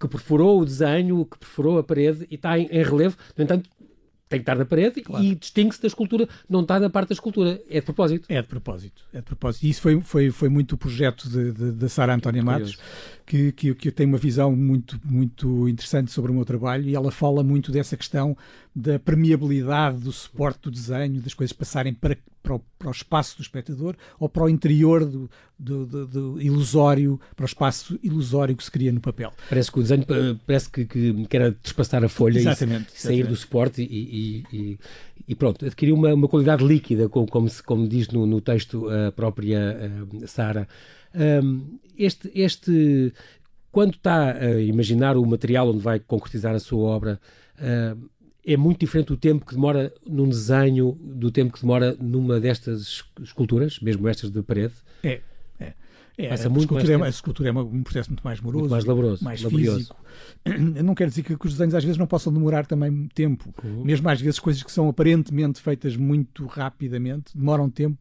que 0.00 0.08
perfurou 0.08 0.60
o 0.60 0.64
desenho, 0.64 1.24
que 1.24 1.38
perfurou 1.38 1.78
a 1.78 1.82
parede 1.82 2.26
e 2.30 2.36
está 2.36 2.56
em, 2.56 2.66
em 2.70 2.82
relevo. 2.84 3.16
No 3.36 3.42
entanto, 3.42 3.68
tem 4.34 4.40
que 4.40 4.42
estar 4.42 4.56
na 4.56 4.64
parede 4.64 5.00
claro. 5.02 5.24
e 5.24 5.34
distingue-se 5.34 5.80
da 5.80 5.86
escultura, 5.86 6.28
não 6.48 6.62
está 6.62 6.80
na 6.80 6.90
parte 6.90 7.10
da 7.10 7.12
escultura. 7.14 7.60
É 7.68 7.80
de 7.80 7.82
propósito. 7.82 8.26
É 8.28 8.42
de 8.42 8.48
propósito. 8.48 9.02
É 9.12 9.18
de 9.18 9.22
propósito. 9.22 9.64
E 9.64 9.70
isso 9.70 9.80
foi, 9.80 10.00
foi, 10.00 10.30
foi 10.30 10.48
muito 10.48 10.72
o 10.72 10.78
projeto 10.78 11.28
da 11.28 11.88
Sara 11.88 12.14
Antónia 12.14 12.42
Matos, 12.42 12.76
que, 13.24 13.52
que, 13.52 13.74
que 13.74 13.90
tem 13.90 14.06
uma 14.06 14.18
visão 14.18 14.54
muito, 14.54 15.00
muito 15.04 15.68
interessante 15.68 16.10
sobre 16.10 16.30
o 16.30 16.34
meu 16.34 16.44
trabalho 16.44 16.88
e 16.88 16.94
ela 16.94 17.10
fala 17.10 17.42
muito 17.42 17.70
dessa 17.70 17.96
questão 17.96 18.36
da 18.74 18.98
permeabilidade 18.98 19.98
do 19.98 20.12
suporte 20.12 20.62
do 20.62 20.70
desenho, 20.70 21.20
das 21.20 21.34
coisas 21.34 21.52
passarem 21.52 21.94
para, 21.94 22.16
para 22.44 22.56
o, 22.56 22.60
para 22.78 22.88
o 22.88 22.90
espaço 22.90 23.38
do 23.38 23.42
espectador 23.42 23.96
ou 24.20 24.28
para 24.28 24.44
o 24.44 24.48
interior 24.50 25.04
do, 25.04 25.30
do, 25.58 25.86
do, 25.86 26.06
do, 26.06 26.42
ilusório, 26.42 27.18
para 27.34 27.44
o 27.44 27.46
espaço 27.46 27.98
ilusório 28.02 28.54
que 28.54 28.62
se 28.62 28.70
cria 28.70 28.92
no 28.92 29.00
papel. 29.00 29.32
Parece 29.48 29.72
que 29.72 29.78
o 29.78 29.82
desenho 29.82 30.04
parece 30.46 30.70
que, 30.70 30.84
que, 30.84 31.26
que 31.26 31.36
era 31.36 31.50
despassar 31.50 32.04
a 32.04 32.08
folha 32.08 32.38
exatamente, 32.38 32.92
e 32.94 33.00
sair 33.00 33.26
do 33.26 33.34
suporte 33.34 33.82
e, 33.82 34.44
e, 34.52 34.78
e, 35.26 35.34
pronto, 35.34 35.64
adquiriu 35.64 35.94
uma, 35.94 36.12
uma 36.12 36.28
qualidade 36.28 36.62
líquida, 36.62 37.08
como, 37.08 37.26
como, 37.26 37.48
se, 37.48 37.62
como 37.62 37.88
diz 37.88 38.08
no, 38.08 38.26
no 38.26 38.42
texto 38.42 38.88
a 38.90 39.10
própria 39.10 40.04
uh, 40.12 40.28
Sara. 40.28 40.68
Um, 41.14 41.78
este, 41.96 42.30
este, 42.34 43.12
quando 43.72 43.94
está 43.94 44.32
a 44.32 44.60
imaginar 44.60 45.16
o 45.16 45.24
material 45.24 45.70
onde 45.70 45.80
vai 45.80 45.98
concretizar 45.98 46.54
a 46.54 46.60
sua 46.60 46.82
obra, 46.82 47.20
uh, 47.58 48.10
é 48.46 48.56
muito 48.56 48.80
diferente 48.80 49.12
o 49.12 49.16
tempo 49.16 49.46
que 49.46 49.54
demora 49.54 49.92
num 50.06 50.28
desenho 50.28 50.98
do 51.00 51.30
tempo 51.30 51.52
que 51.52 51.60
demora 51.60 51.96
numa 51.98 52.38
destas 52.38 53.04
esculturas, 53.22 53.80
mesmo 53.80 54.06
estas 54.08 54.30
de 54.30 54.42
parede. 54.42 54.74
É, 55.02 55.20
é. 55.58 55.72
É, 56.16 56.30
a, 56.30 56.34
escultura 56.34 56.92
é, 56.92 57.02
a 57.02 57.08
escultura 57.08 57.48
é 57.48 57.52
um 57.52 57.82
processo 57.82 58.10
muito 58.10 58.22
mais 58.22 58.40
moroso, 58.40 58.60
muito 58.60 58.70
mais 58.70 58.84
laboroso, 58.84 59.24
mais 59.24 59.42
laborioso. 59.42 59.78
físico. 59.78 59.96
Não 60.84 60.94
quero 60.94 61.10
dizer 61.10 61.22
que 61.22 61.32
os 61.32 61.52
desenhos 61.52 61.74
às 61.74 61.82
vezes 61.82 61.98
não 61.98 62.06
possam 62.06 62.32
demorar 62.32 62.66
também 62.66 63.08
tempo. 63.14 63.52
Uhum. 63.64 63.82
Mesmo 63.84 64.08
às 64.08 64.20
vezes 64.20 64.38
coisas 64.38 64.62
que 64.62 64.70
são 64.70 64.88
aparentemente 64.88 65.60
feitas 65.60 65.96
muito 65.96 66.46
rapidamente 66.46 67.36
demoram 67.36 67.68
tempo 67.68 67.98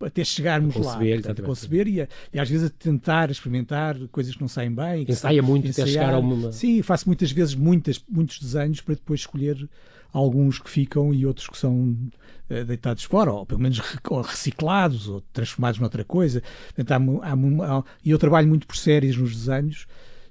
até 0.00 0.24
chegarmos 0.24 0.74
conceber, 0.74 1.16
lá, 1.16 1.22
portanto, 1.22 1.42
a 1.42 1.46
conceber 1.46 1.88
e, 1.88 2.00
a, 2.02 2.08
e, 2.32 2.38
às 2.38 2.48
vezes 2.48 2.66
a 2.66 2.70
tentar 2.70 3.30
experimentar 3.30 3.96
coisas 4.08 4.34
que 4.34 4.40
não 4.40 4.48
saem 4.48 4.72
bem. 4.72 5.06
Ensaia 5.08 5.42
muito 5.42 5.68
ensaiar. 5.68 5.88
até 5.88 5.92
chegar 5.92 6.14
a 6.14 6.18
uma... 6.18 6.52
Sim, 6.52 6.82
faço 6.82 7.08
muitas 7.08 7.30
vezes 7.30 7.54
muitas, 7.54 8.02
muitos 8.08 8.38
desenhos 8.38 8.80
para 8.80 8.94
depois 8.94 9.20
escolher 9.20 9.68
alguns 10.12 10.58
que 10.58 10.70
ficam 10.70 11.12
e 11.12 11.26
outros 11.26 11.46
que 11.46 11.58
são 11.58 11.96
uh, 12.50 12.64
deitados 12.64 13.04
fora, 13.04 13.32
ou 13.32 13.46
pelo 13.46 13.60
menos 13.60 13.78
reciclados, 14.24 15.08
ou 15.08 15.20
transformados 15.32 15.80
noutra 15.80 16.04
coisa. 16.04 16.42
Portanto, 16.74 17.20
há, 17.22 17.28
há, 17.28 17.78
há, 17.78 17.84
e 18.04 18.10
eu 18.10 18.18
trabalho 18.18 18.48
muito 18.48 18.66
por 18.66 18.76
séries 18.76 19.16
nos 19.16 19.34
desenhos, 19.34 19.86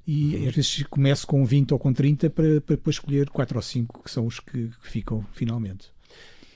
e 0.08 0.48
às 0.48 0.56
vezes 0.56 0.84
começo 0.84 1.26
com 1.26 1.44
20 1.44 1.72
ou 1.74 1.80
com 1.80 1.92
30 1.92 2.30
para, 2.30 2.62
para 2.62 2.76
depois 2.76 2.98
escolher 2.98 3.30
4 3.30 3.58
ou 3.58 3.62
5 3.62 4.04
que 4.04 4.12
são 4.12 4.28
os 4.28 4.40
que, 4.40 4.68
que 4.68 4.88
ficam 4.88 5.26
finalmente 5.34 5.95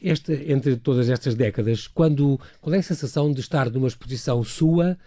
este, 0.02 0.34
entre 0.52 0.76
todas 0.78 1.10
estas 1.10 1.36
décadas, 1.36 1.88
quando, 1.88 2.40
qual 2.62 2.74
é 2.74 2.80
a 2.80 2.84
sensação 2.84 3.32
de 3.32 3.42
estar 3.42 3.70
numa 3.70 3.88
exposição 3.88 4.44
sua 4.44 4.98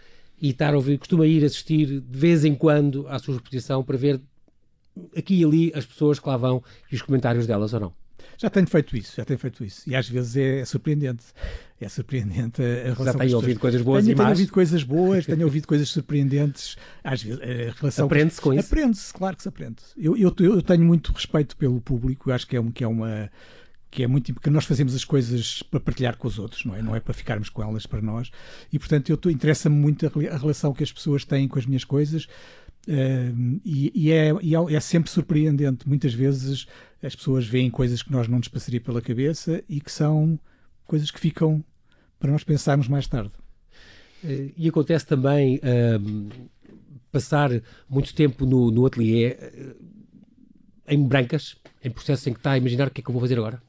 e 0.41 0.49
estar 0.49 0.73
a 0.73 0.77
ouvir, 0.77 0.97
costuma 0.97 1.25
ir 1.25 1.43
assistir 1.43 2.01
de 2.01 2.17
vez 2.19 2.43
em 2.45 2.55
quando 2.55 3.07
à 3.07 3.17
sua 3.19 3.35
exposição 3.35 3.83
para 3.83 3.97
ver 3.97 4.21
aqui 5.15 5.41
e 5.41 5.43
ali 5.43 5.71
as 5.75 5.85
pessoas 5.85 6.19
que 6.19 6.27
lá 6.27 6.37
vão 6.37 6.63
e 6.91 6.95
os 6.95 7.01
comentários 7.01 7.47
delas 7.47 7.73
ou 7.73 7.79
não? 7.79 8.03
Já 8.37 8.49
tenho 8.49 8.67
feito 8.67 8.97
isso, 8.97 9.13
já 9.15 9.25
tenho 9.25 9.39
feito 9.39 9.63
isso. 9.63 9.89
E 9.89 9.95
às 9.95 10.07
vezes 10.09 10.35
é, 10.35 10.59
é 10.59 10.65
surpreendente. 10.65 11.25
É 11.79 11.89
surpreendente 11.89 12.61
a, 12.61 12.93
relação. 12.93 13.05
Já 13.05 13.13
tenho 13.13 13.35
ouvido 13.35 13.59
coisas 13.59 13.81
boas 13.81 14.03
tenho, 14.03 14.13
e 14.13 14.15
tenho 14.15 14.29
ouvido 14.29 14.51
coisas 14.51 14.83
boas, 14.83 15.25
tenho 15.27 15.43
ouvido 15.43 15.67
coisas 15.67 15.89
surpreendentes. 15.89 16.75
Às 17.03 17.23
vezes 17.23 17.39
a 17.41 17.79
relação. 17.79 18.05
Aprende-se 18.05 18.41
com 18.41 18.53
isso? 18.53 18.67
Aprende-se, 18.67 19.13
claro 19.13 19.35
que 19.35 19.43
se 19.43 19.49
aprende. 19.49 19.77
Eu, 19.97 20.17
eu, 20.17 20.33
eu, 20.39 20.61
tenho 20.61 20.83
muito 20.83 21.11
respeito 21.11 21.55
pelo 21.57 21.79
público, 21.81 22.29
eu 22.29 22.33
acho 22.35 22.47
que 22.47 22.55
é, 22.55 22.61
um, 22.61 22.71
que 22.71 22.83
é 22.83 22.87
uma 22.87 23.29
que 23.93 24.01
é 24.01 24.07
muito 24.07 24.33
porque 24.33 24.49
nós 24.49 24.65
fazemos 24.65 24.95
as 24.95 25.05
coisas 25.05 25.61
para 25.61 25.79
partilhar 25.79 26.17
com 26.17 26.27
os 26.27 26.39
outros, 26.39 26.65
não 26.65 26.75
é? 26.75 26.81
Não 26.81 26.95
é 26.95 26.99
para 26.99 27.13
ficarmos 27.13 27.47
com 27.47 27.61
elas 27.61 27.85
para 27.85 28.01
nós. 28.01 28.31
E 28.71 28.79
portanto, 28.79 29.11
eu 29.11 29.31
interessa-me 29.31 29.75
muito 29.75 30.07
a, 30.07 30.09
a, 30.33 30.37
relação 30.37 30.73
que 30.73 30.83
as 30.83 30.91
pessoas 30.91 31.23
têm 31.23 31.47
com 31.47 31.59
as 31.59 31.67
minhas 31.67 31.83
coisas. 31.83 32.25
Uh, 32.87 33.61
e, 33.63 33.91
e, 33.93 34.11
é, 34.11 34.33
e, 34.41 34.55
é, 34.55 34.73
é, 34.73 34.79
sempre 34.79 35.11
surpreendente. 35.11 35.87
Muitas 35.87 36.11
vezes 36.11 36.65
as 37.03 37.15
pessoas 37.15 37.45
veem 37.45 37.69
coisas 37.69 38.01
que 38.01 38.11
nós 38.11 38.27
não 38.27 38.39
nos 38.39 38.47
passaria 38.47 38.81
pela 38.81 38.99
cabeça 38.99 39.63
e 39.69 39.79
que 39.79 39.91
são 39.91 40.39
coisas 40.85 41.11
que 41.11 41.19
ficam 41.19 41.63
para 42.19 42.31
nós 42.31 42.43
pensarmos 42.43 42.87
mais 42.87 43.07
tarde. 43.07 43.31
Uh, 44.23 44.51
e 44.57 44.67
acontece 44.67 45.05
também 45.05 45.57
uh, 45.57 46.49
passar 47.11 47.51
muito 47.87 48.15
tempo 48.15 48.43
no, 48.43 48.71
no 48.71 48.87
ateliê 48.87 49.37
eh, 49.39 49.75
em 50.87 51.07
brancas, 51.07 51.55
em 51.83 51.91
processo 51.91 52.27
em 52.27 52.33
que 52.33 52.39
está 52.39 52.53
a 52.53 52.57
imaginar 52.57 52.87
o 52.87 52.91
que 52.91 53.01
é 53.01 53.03
que 53.03 53.09
eu 53.09 53.13
vou 53.13 53.21
fazer 53.21 53.37
agora? 53.37 53.61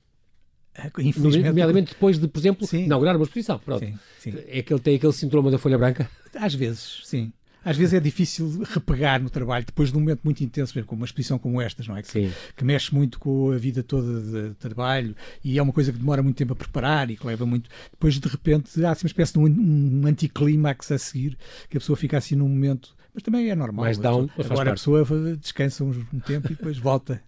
Infelizmente, 0.99 1.47
nomeadamente 1.47 1.93
depois 1.93 2.19
de, 2.19 2.27
por 2.27 2.39
exemplo, 2.39 2.67
sim. 2.67 2.85
inaugurar 2.85 3.17
uma 3.17 3.25
exposição. 3.25 3.59
Pronto. 3.59 3.85
Sim, 3.85 3.99
sim. 4.19 4.35
É 4.49 4.63
que 4.63 4.73
ele 4.73 4.81
tem 4.81 4.97
aquele 4.97 5.13
sintoma 5.13 5.51
da 5.51 5.59
folha 5.59 5.79
branca? 5.79 6.11
Às 6.35 6.55
vezes, 6.55 7.01
sim. 7.05 7.33
Às 7.65 7.79
vezes 7.79 7.95
é 7.95 8.01
difícil 8.01 8.63
repegar 8.63 9.23
no 9.23 9.31
trabalho 9.31 9.65
depois 9.65 9.91
de 9.91 9.97
um 9.97 10.01
momento 10.01 10.21
muito 10.23 10.45
intenso, 10.45 10.75
como 10.85 11.01
uma 11.01 11.07
exposição 11.07 11.39
como 11.39 11.63
estas, 11.63 11.89
não 11.89 11.97
é? 11.97 12.03
Que, 12.03 12.31
que, 12.55 12.65
mexe 12.65 12.95
muito 12.95 13.19
com 13.19 13.53
a 13.53 13.57
vida 13.57 13.83
toda 13.83 14.21
de 14.21 14.55
trabalho 14.57 15.17
e 15.43 15.59
é 15.59 15.63
uma 15.63 15.73
coisa 15.73 15.91
que 15.91 15.99
demora 15.99 16.23
muito 16.23 16.37
tempo 16.37 16.53
a 16.53 16.57
preparar 16.57 17.11
e 17.11 17.17
que 17.17 17.27
leva 17.27 17.47
muito. 17.47 17.71
Depois, 17.91 18.21
de 18.21 18.29
repente, 18.29 18.85
há 18.85 18.91
assim 18.91 19.07
uma 19.07 19.09
espécie 19.09 19.33
de 19.33 19.39
um, 19.39 19.47
um 19.47 20.07
anticlímax 20.07 20.93
a 20.93 20.99
seguir 20.99 21.39
que 21.71 21.79
a 21.79 21.81
pessoa 21.81 21.97
fica 21.97 22.19
assim 22.19 22.35
num 22.35 22.49
momento. 22.49 22.95
Mas 23.15 23.23
também 23.23 23.49
é 23.49 23.55
normal. 23.55 23.87
Mais 23.87 23.97
down, 23.97 24.29
Agora 24.51 24.73
a 24.73 24.75
pessoa 24.75 25.07
descansa 25.41 25.85
um, 25.85 26.05
um 26.13 26.21
tempo 26.21 26.49
e 26.49 26.57
depois 26.57 26.77
volta. 26.77 27.23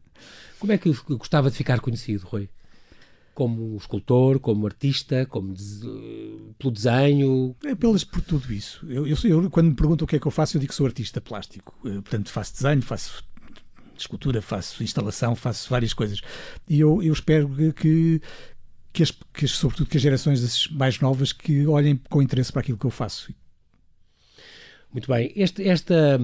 Como 0.58 0.70
é 0.70 0.76
que 0.76 0.92
gostava 1.08 1.50
de 1.50 1.56
ficar 1.56 1.80
conhecido, 1.80 2.26
Rui? 2.26 2.50
Como 3.36 3.76
escultor, 3.76 4.40
como 4.40 4.64
artista, 4.64 5.26
como 5.26 5.54
pelo 6.58 6.72
desenho? 6.72 7.54
É 7.62 7.74
pelas, 7.74 8.02
por 8.02 8.22
tudo 8.22 8.50
isso. 8.50 8.84
Eu, 8.88 9.06
eu, 9.06 9.16
eu, 9.24 9.50
quando 9.50 9.68
me 9.68 9.74
perguntam 9.74 10.06
o 10.06 10.08
que 10.08 10.16
é 10.16 10.18
que 10.18 10.26
eu 10.26 10.30
faço, 10.30 10.56
eu 10.56 10.60
digo 10.60 10.70
que 10.70 10.74
sou 10.74 10.86
artista 10.86 11.20
plástico. 11.20 11.74
Eu, 11.84 12.00
portanto, 12.00 12.30
faço 12.30 12.54
desenho, 12.54 12.80
faço 12.80 13.22
escultura, 13.98 14.40
faço 14.40 14.82
instalação, 14.82 15.36
faço 15.36 15.68
várias 15.68 15.92
coisas. 15.92 16.22
E 16.66 16.80
eu, 16.80 17.02
eu 17.02 17.12
espero 17.12 17.46
que, 17.74 18.22
que, 18.90 19.02
as, 19.02 19.10
que, 19.10 19.46
sobretudo 19.46 19.90
que 19.90 19.98
as 19.98 20.02
gerações 20.02 20.68
mais 20.68 20.98
novas 20.98 21.30
que 21.30 21.66
olhem 21.66 22.00
com 22.08 22.22
interesse 22.22 22.50
para 22.50 22.60
aquilo 22.60 22.78
que 22.78 22.86
eu 22.86 22.90
faço. 22.90 23.34
Muito 24.90 25.12
bem. 25.12 25.30
Este, 25.36 25.68
esta 25.68 26.18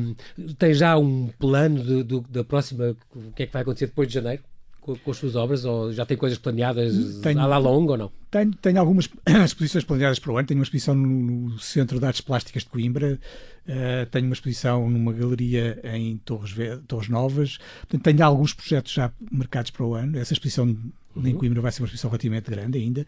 tem 0.59 0.73
já 0.73 0.97
um 0.97 1.29
plano 1.39 1.85
de, 1.85 2.05
de, 2.05 2.21
da 2.31 2.43
próxima, 2.43 2.97
o 3.15 3.33
que 3.33 3.43
é 3.43 3.47
que 3.47 3.53
vai 3.53 3.61
acontecer 3.61 3.89
depois 3.89 4.09
de 4.09 4.15
janeiro? 4.15 4.43
Com, 4.83 4.97
com, 4.97 5.11
as 5.11 5.17
suas 5.17 5.37
obras 5.37 5.65
ou 5.65 5.93
já 5.93 6.05
tem 6.05 6.17
coisas 6.17 6.37
planeadas 6.39 7.21
tenho, 7.23 7.41
a 7.41 7.47
lá 7.47 7.57
longo 7.57 7.93
ou 7.93 7.97
não? 7.97 8.13
Tenho, 8.31 8.53
tenho 8.57 8.81
algumas 8.81 9.09
exposições 9.45 9.85
planeadas 9.85 10.19
para 10.19 10.33
o 10.33 10.37
ano. 10.37 10.47
Tenho 10.47 10.59
uma 10.59 10.65
exposição 10.65 10.95
no, 10.95 11.51
no 11.51 11.59
Centro 11.59 11.99
de 11.99 12.05
Artes 12.05 12.21
Plásticas 12.21 12.65
de 12.65 12.69
Coimbra, 12.69 13.19
uh, 13.67 14.07
tenho 14.11 14.27
uma 14.27 14.35
exposição 14.35 14.91
numa 14.91 15.13
galeria 15.13 15.81
em 15.85 16.19
Torres, 16.19 16.55
Torres 16.87 17.09
Novas. 17.09 17.59
Portanto, 17.83 18.03
tenho 18.03 18.27
alguns 18.27 18.53
projetos 18.53 18.93
já 18.93 19.11
marcados 19.31 19.71
para 19.71 19.87
o 19.87 19.95
ano. 19.95 20.19
Essa 20.19 20.33
exposição 20.33 20.67
uhum. 20.67 21.27
em 21.27 21.35
Coimbra 21.35 21.63
vai 21.63 21.71
ser 21.71 21.83
uma 21.83 21.87
exposição 21.87 22.11
relativamente 22.11 22.51
grande 22.51 22.77
ainda. 22.77 23.07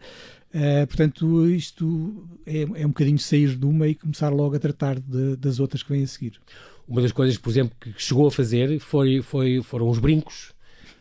Uh, 0.53 0.87
portanto, 0.87 1.49
isto 1.49 2.25
é, 2.45 2.61
é 2.61 2.85
um 2.85 2.89
bocadinho 2.89 3.19
sair 3.19 3.53
de 3.53 3.65
uma 3.65 3.85
e 3.87 3.95
começar 3.95 4.29
logo 4.29 4.55
a 4.55 4.59
tratar 4.59 4.97
de, 4.97 5.35
das 5.35 5.59
outras 5.59 5.83
que 5.83 5.91
vêm 5.91 6.03
a 6.03 6.07
seguir. 6.07 6.39
Uma 6.87 7.01
das 7.01 7.11
coisas, 7.11 7.37
por 7.37 7.49
exemplo, 7.49 7.75
que 7.81 7.91
chegou 7.97 8.27
a 8.27 8.31
fazer 8.31 8.79
foi, 8.79 9.21
foi, 9.21 9.61
foram 9.61 9.89
os 9.89 9.99
brincos 9.99 10.54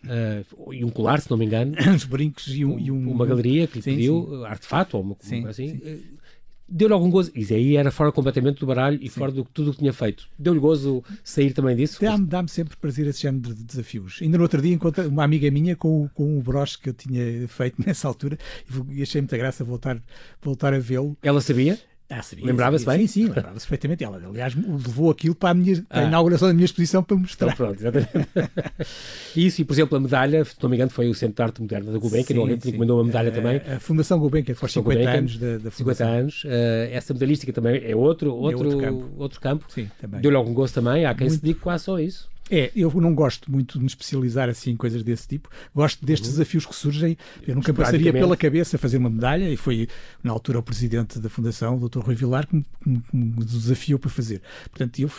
uh, 0.05 0.73
e 0.73 0.85
um 0.85 0.91
colar, 0.91 1.21
se 1.21 1.31
não 1.31 1.37
me 1.37 1.45
engano. 1.45 1.75
Uns 1.89 2.05
brincos 2.05 2.49
e, 2.49 2.65
um, 2.65 2.79
e 2.79 2.91
um, 2.91 3.11
uma 3.11 3.27
galeria 3.27 3.67
que 3.67 3.77
lhe 3.77 3.83
sim, 3.83 3.97
pediu, 3.97 4.29
sim. 4.29 4.45
artefato 4.45 4.97
ou 4.97 5.03
uma, 5.03 5.17
sim, 5.21 5.47
assim. 5.47 5.81
Eh, 5.85 5.99
deu-lhe 6.69 6.95
algum 6.95 7.11
gozo. 7.11 7.31
Isso 7.35 7.53
aí 7.55 7.77
era 7.77 7.91
fora 7.91 8.11
completamente 8.11 8.61
do 8.61 8.67
baralho 8.67 8.99
e 9.01 9.09
fora 9.09 9.31
de 9.31 9.45
tudo 9.53 9.71
o 9.71 9.73
que 9.73 9.79
tinha 9.79 9.93
feito. 9.93 10.29
Deu-lhe 10.39 10.61
gozo 10.61 11.05
sair 11.23 11.53
também 11.53 11.77
disso? 11.77 12.01
Dá-me 12.01 12.27
dá 12.27 12.47
sempre 12.49 12.77
prazer 12.77 13.07
esse 13.07 13.23
género 13.23 13.55
de 13.55 13.65
desafios. 13.65 14.19
Ainda 14.23 14.37
no 14.37 14.43
outro 14.43 14.61
dia 14.61 14.75
encontrei 14.75 15.07
uma 15.07 15.25
amiga 15.25 15.51
minha 15.51 15.77
com, 15.77 16.09
com 16.15 16.39
o 16.39 16.43
broche 16.43 16.79
que 16.79 16.89
eu 16.89 16.95
tinha 16.95 17.47
feito 17.49 17.77
nessa 17.85 18.09
altura 18.09 18.39
e 18.91 19.03
achei 19.03 19.21
muita 19.21 19.37
graça 19.37 19.65
voltar, 19.65 20.01
voltar 20.43 20.75
a 20.75 20.79
vê-lo. 20.79 21.17
Ela 21.23 21.41
sabia? 21.41 21.79
Ah, 22.11 22.21
Lembrava-se 22.43 22.85
bem? 22.85 23.07
Sim, 23.07 23.07
sim, 23.07 23.25
lembrava-se 23.27 23.67
perfeitamente. 23.67 24.05
Ela, 24.05 24.21
aliás, 24.25 24.55
levou 24.55 25.11
aquilo 25.11 25.35
para 25.35 25.51
a, 25.51 25.55
minha, 25.55 25.83
para 25.89 26.01
a 26.01 26.05
ah. 26.05 26.09
inauguração 26.09 26.49
da 26.49 26.55
minha 26.55 26.67
exposição 26.67 27.03
para 27.03 27.17
mostrar. 27.17 27.47
Então, 27.47 27.57
pronto, 27.57 27.81
exatamente. 27.81 28.11
Isso, 29.35 29.63
e 29.63 29.65
por 29.65 29.73
exemplo, 29.73 29.97
a 29.97 30.01
medalha, 30.01 30.45
se 30.45 30.55
não 30.63 30.69
me 30.69 30.77
engano, 30.77 30.91
foi 30.91 31.09
o 31.09 31.15
Centro 31.15 31.37
de 31.37 31.43
Arte 31.43 31.63
Moderna 31.63 31.93
da 31.93 31.99
Gulbenkian, 31.99 32.39
alguém 32.39 32.59
que 32.59 32.69
encomendou 32.69 32.99
uma 32.99 33.05
medalha 33.05 33.31
a, 33.31 33.33
também. 33.33 33.57
A 33.57 33.81
Fundação 33.81 34.19
Gulbenkian, 34.19 34.55
foi 34.55 34.69
50 34.69 34.83
Gulbenkian, 34.83 35.19
anos 35.19 35.39
da, 35.39 35.59
da 35.59 35.71
Fundação. 35.71 36.07
50 36.07 36.07
anos. 36.07 36.45
Uh, 36.45 36.49
essa 36.93 37.15
medalhística 37.15 37.53
também 37.53 37.83
é 37.83 37.97
outro, 37.97 38.35
outro, 38.35 38.61
é 38.61 38.65
outro 38.65 38.79
campo. 38.79 39.11
Outro 39.17 39.41
campo. 39.41 39.65
Sim, 39.69 39.91
também. 39.99 40.21
Deu-lhe 40.21 40.37
algum 40.37 40.53
gosto 40.53 40.75
também. 40.75 41.07
Há 41.07 41.15
quem 41.15 41.27
Muito. 41.29 41.41
se 41.41 41.47
diga 41.47 41.59
quase 41.59 41.85
só 41.85 41.99
isso. 41.99 42.29
É, 42.51 42.71
eu 42.77 42.91
não 43.01 43.15
gosto 43.15 43.51
muito 43.51 43.79
de 43.79 43.81
me 43.81 43.87
especializar 43.87 44.49
assim 44.49 44.73
em 44.73 44.77
coisas 44.77 45.03
desse 45.03 45.27
tipo. 45.27 45.49
Gosto 45.75 46.05
destes 46.05 46.29
uhum. 46.29 46.35
desafios 46.35 46.67
que 46.67 46.75
surgem. 46.75 47.17
Eu 47.47 47.55
nunca 47.55 47.73
passaria 47.73 48.13
pela 48.13 48.37
cabeça 48.37 48.77
fazer 48.77 48.99
uma 48.99 49.11
medalha 49.11 49.49
e 49.49 49.57
foi, 49.57 49.89
na 50.23 50.31
altura, 50.31 50.59
o 50.59 50.63
presidente 50.63 51.19
da 51.19 51.31
Fundação, 51.31 51.77
o 51.77 51.89
Dr. 51.89 52.01
Rui 52.01 52.15
Vilar, 52.15 52.47
que 52.47 52.57
me, 52.57 53.03
me 53.13 53.45
desafiou 53.45 53.99
para 53.99 54.11
fazer. 54.11 54.43
Portanto, 54.71 54.99
eu 54.99 55.11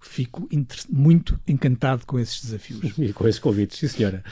fico 0.00 0.48
muito 0.88 1.38
encantado 1.46 2.06
com 2.06 2.18
esses 2.18 2.40
desafios. 2.40 2.80
E 2.98 3.12
com 3.12 3.28
esses 3.28 3.40
convites, 3.40 3.78
sim 3.78 3.88
senhora. 3.88 4.24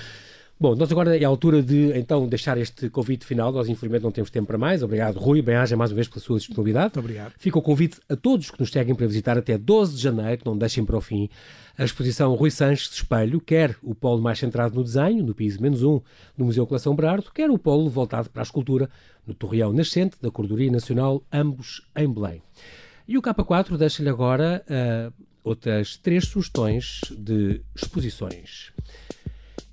Bom, 0.60 0.74
nós 0.74 0.90
agora 0.90 1.16
é 1.16 1.24
a 1.24 1.28
altura 1.28 1.62
de 1.62 1.96
então 1.96 2.26
deixar 2.26 2.58
este 2.58 2.90
convite 2.90 3.24
final. 3.24 3.52
Nós, 3.52 3.68
infelizmente, 3.68 4.02
não 4.02 4.10
temos 4.10 4.28
tempo 4.28 4.48
para 4.48 4.58
mais. 4.58 4.82
Obrigado, 4.82 5.16
Rui. 5.16 5.40
Bem-aja 5.40 5.76
mais 5.76 5.92
uma 5.92 5.94
vez 5.94 6.08
pela 6.08 6.20
sua 6.20 6.36
disponibilidade. 6.36 6.86
Muito 6.86 6.98
obrigado. 6.98 7.32
Fica 7.38 7.56
o 7.56 7.62
convite 7.62 8.00
a 8.08 8.16
todos 8.16 8.50
que 8.50 8.58
nos 8.58 8.72
seguem 8.72 8.92
para 8.92 9.06
visitar 9.06 9.38
até 9.38 9.56
12 9.56 9.94
de 9.94 10.02
janeiro, 10.02 10.42
não 10.44 10.58
deixem 10.58 10.84
para 10.84 10.96
o 10.96 11.00
fim, 11.00 11.30
a 11.76 11.84
exposição 11.84 12.34
Rui 12.34 12.50
Sanches 12.50 12.88
de 12.88 12.96
Espelho, 12.96 13.40
quer 13.40 13.76
o 13.80 13.94
polo 13.94 14.20
mais 14.20 14.40
centrado 14.40 14.74
no 14.74 14.82
desenho, 14.82 15.22
no 15.24 15.32
piso 15.32 15.62
menos 15.62 15.84
um, 15.84 16.00
do 16.36 16.44
Museu 16.44 16.66
Coleção 16.66 16.96
Berardo, 16.96 17.30
quer 17.32 17.48
o 17.50 17.56
polo 17.56 17.88
voltado 17.88 18.28
para 18.28 18.42
a 18.42 18.44
escultura, 18.44 18.90
no 19.24 19.34
Torreão 19.34 19.72
Nascente, 19.72 20.16
da 20.20 20.28
Cordoria 20.28 20.72
Nacional, 20.72 21.22
ambos 21.32 21.86
em 21.96 22.12
Belém. 22.12 22.42
E 23.06 23.16
o 23.16 23.22
K4 23.22 23.76
deixa-lhe 23.76 24.08
agora 24.08 24.64
uh, 24.68 25.12
outras 25.44 25.96
três 25.96 26.26
sugestões 26.26 27.00
de 27.16 27.60
exposições. 27.76 28.72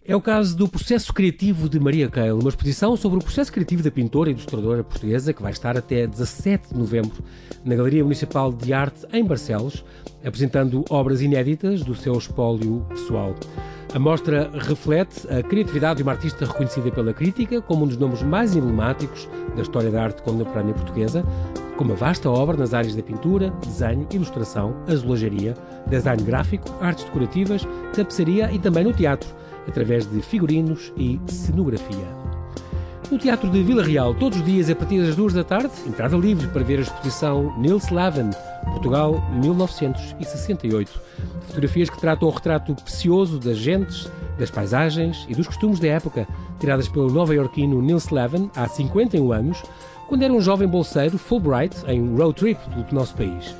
É 0.08 0.16
o 0.16 0.22
caso 0.22 0.56
do 0.56 0.68
Processo 0.68 1.12
Criativo 1.12 1.68
de 1.68 1.80
Maria 1.80 2.08
Keil, 2.08 2.38
uma 2.38 2.50
exposição 2.50 2.96
sobre 2.96 3.18
o 3.18 3.24
processo 3.24 3.52
criativo 3.52 3.82
da 3.82 3.90
pintora 3.90 4.30
e 4.30 4.34
ilustradora 4.34 4.84
portuguesa 4.84 5.34
que 5.34 5.42
vai 5.42 5.52
estar 5.52 5.76
até 5.76 6.06
17 6.06 6.76
de 6.76 6.78
novembro 6.80 7.24
na 7.64 7.74
Galeria 7.74 8.04
Municipal 8.04 8.54
de 8.54 8.72
Arte 8.72 9.08
em 9.12 9.26
Barcelos, 9.26 9.84
apresentando 10.24 10.86
obras 10.92 11.24
inéditas 11.24 11.82
do 11.82 11.96
seu 11.96 12.14
espólio 12.20 12.86
pessoal. 12.90 13.34
A 13.96 13.98
mostra 13.98 14.52
reflete 14.54 15.28
a 15.28 15.42
criatividade 15.42 15.98
de 15.98 16.04
uma 16.04 16.12
artista 16.12 16.46
reconhecida 16.46 16.92
pela 16.92 17.12
crítica 17.12 17.60
como 17.60 17.86
um 17.86 17.88
dos 17.88 17.98
nomes 17.98 18.22
mais 18.22 18.56
emblemáticos 18.56 19.28
da 19.56 19.64
história 19.64 19.90
da 19.90 20.04
arte 20.04 20.22
contemporânea 20.22 20.76
portuguesa, 20.76 21.26
com 21.78 21.84
uma 21.84 21.96
vasta 21.96 22.30
obra 22.30 22.56
nas 22.56 22.76
áreas 22.76 22.96
da 22.96 23.02
pintura, 23.02 23.50
desenho, 23.66 24.08
ilustração, 24.12 24.76
azulejaria, 24.88 25.56
design 25.88 26.22
gráfico, 26.22 26.72
artes 26.80 27.06
decorativas, 27.06 27.68
tapeçaria 27.96 28.52
e 28.52 28.60
também 28.60 28.84
no 28.84 28.94
teatro 28.94 29.28
através 29.68 30.06
de 30.06 30.22
figurinos 30.22 30.92
e 30.98 31.20
cenografia. 31.28 32.26
No 33.12 33.20
Teatro 33.20 33.50
de 33.52 33.62
Vila 33.62 33.84
Real, 33.84 34.16
todos 34.16 34.40
os 34.40 34.46
dias 34.46 34.68
a 34.68 34.76
partir 34.76 35.00
das 35.06 35.16
duas 35.16 35.32
da 35.32 35.44
tarde, 35.44 35.72
entrada 35.86 36.18
livre 36.18 36.48
para 36.48 36.64
ver 36.64 36.80
a 36.80 36.82
exposição 36.82 37.56
Nils 37.60 37.90
Laven, 37.90 38.32
Portugal 38.64 39.24
1968. 39.42 41.00
Fotografias 41.48 41.90
que 41.90 42.00
tratam 42.00 42.28
o 42.28 42.32
retrato 42.32 42.74
precioso 42.74 43.38
das 43.38 43.58
gentes, 43.58 44.10
das 44.40 44.50
paisagens 44.50 45.24
e 45.30 45.36
dos 45.36 45.46
costumes 45.46 45.80
da 45.80 45.88
época, 45.88 46.28
tiradas 46.60 46.88
pelo 46.88 47.12
nova-iorquino 47.12 47.80
Nils 47.80 48.10
Laven 48.10 48.50
há 48.56 48.68
51 48.68 49.32
anos, 49.32 49.62
quando 50.08 50.24
era 50.24 50.34
um 50.34 50.42
jovem 50.42 50.68
bolseiro 50.68 51.18
Fulbright 51.20 51.76
em 51.88 52.16
road 52.16 52.34
trip 52.34 52.60
pelo 52.70 52.86
nosso 52.92 53.16
país. 53.16 53.56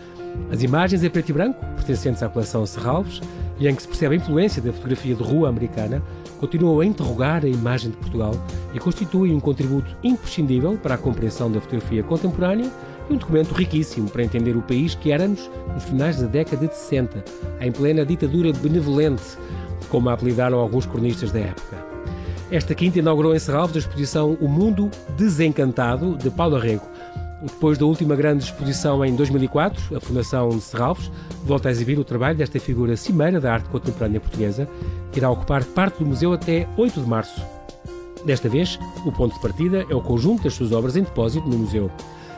As 0.52 0.64
imagens 0.64 1.04
em 1.04 1.10
preto 1.10 1.30
e 1.30 1.34
branco, 1.34 1.60
pertencentes 1.76 2.24
à 2.24 2.30
coleção 2.30 2.66
Serralves, 2.66 3.22
e 3.60 3.68
em 3.68 3.76
que 3.76 3.82
se 3.82 3.88
percebe 3.88 4.16
a 4.16 4.18
influência 4.18 4.62
da 4.62 4.74
fotografia 4.74 5.16
de 5.16 5.24
rua 5.24 5.50
americana, 5.50 6.02
continuam 6.40 6.80
a 6.80 6.86
interrogar 6.86 7.44
a 7.46 7.48
imagem 7.48 7.92
de 7.92 7.98
Portugal 7.98 8.34
e 8.74 8.80
constituem 8.80 9.34
um 9.34 9.40
contributo 9.40 9.96
imprescindível 10.04 10.78
para 10.78 10.96
a 10.96 10.98
compreensão 10.98 11.52
da 11.52 11.62
fotografia 11.62 12.04
contemporânea 12.04 12.70
e 13.10 13.14
um 13.14 13.18
documento 13.18 13.54
riquíssimo 13.54 14.10
para 14.10 14.24
entender 14.24 14.56
o 14.56 14.62
país 14.62 14.96
que 14.96 15.12
éramos 15.12 15.50
nos 15.74 15.84
finais 15.84 16.20
da 16.20 16.28
década 16.28 16.68
de 16.68 16.76
60, 16.76 17.24
em 17.62 17.72
plena 17.72 18.06
ditadura 18.06 18.52
benevolente, 18.54 19.38
como 19.90 20.10
a 20.10 20.14
apelidaram 20.14 20.60
alguns 20.60 20.86
cronistas 20.86 21.32
da 21.32 21.40
época. 21.40 21.86
Esta 22.52 22.76
quinta 22.76 23.00
inaugurou 23.00 23.36
em 23.36 23.40
Serralves 23.40 23.76
a 23.76 23.80
exposição 23.80 24.38
O 24.40 24.48
Mundo 24.48 24.92
Desencantado, 25.18 26.16
de 26.16 26.30
Paulo 26.30 26.56
Arrego, 26.56 26.86
depois 27.46 27.78
da 27.78 27.86
última 27.86 28.16
grande 28.16 28.44
exposição 28.44 29.06
em 29.06 29.16
2004, 29.16 29.96
a 29.96 30.00
Fundação 30.00 30.50
de 30.50 30.62
Serralves 30.62 31.12
volta 31.44 31.70
a 31.70 31.72
exibir 31.72 32.00
o 32.00 32.04
trabalho 32.04 32.38
desta 32.38 32.60
figura 32.60 32.98
cimeira 32.98 33.40
da 33.40 33.54
arte 33.54 33.70
contemporânea 33.70 34.20
portuguesa, 34.20 34.68
que 35.12 35.20
irá 35.20 35.30
ocupar 35.30 35.64
parte 35.64 36.00
do 36.00 36.06
museu 36.06 36.34
até 36.34 36.68
8 36.76 37.00
de 37.00 37.08
março. 37.08 37.42
Desta 38.26 38.50
vez, 38.50 38.80
o 39.06 39.12
ponto 39.12 39.36
de 39.36 39.42
partida 39.42 39.86
é 39.88 39.94
o 39.94 40.02
conjunto 40.02 40.44
das 40.44 40.56
suas 40.56 40.72
obras 40.72 40.96
em 40.96 41.04
depósito 41.04 41.48
no 41.48 41.60
museu, 41.60 41.92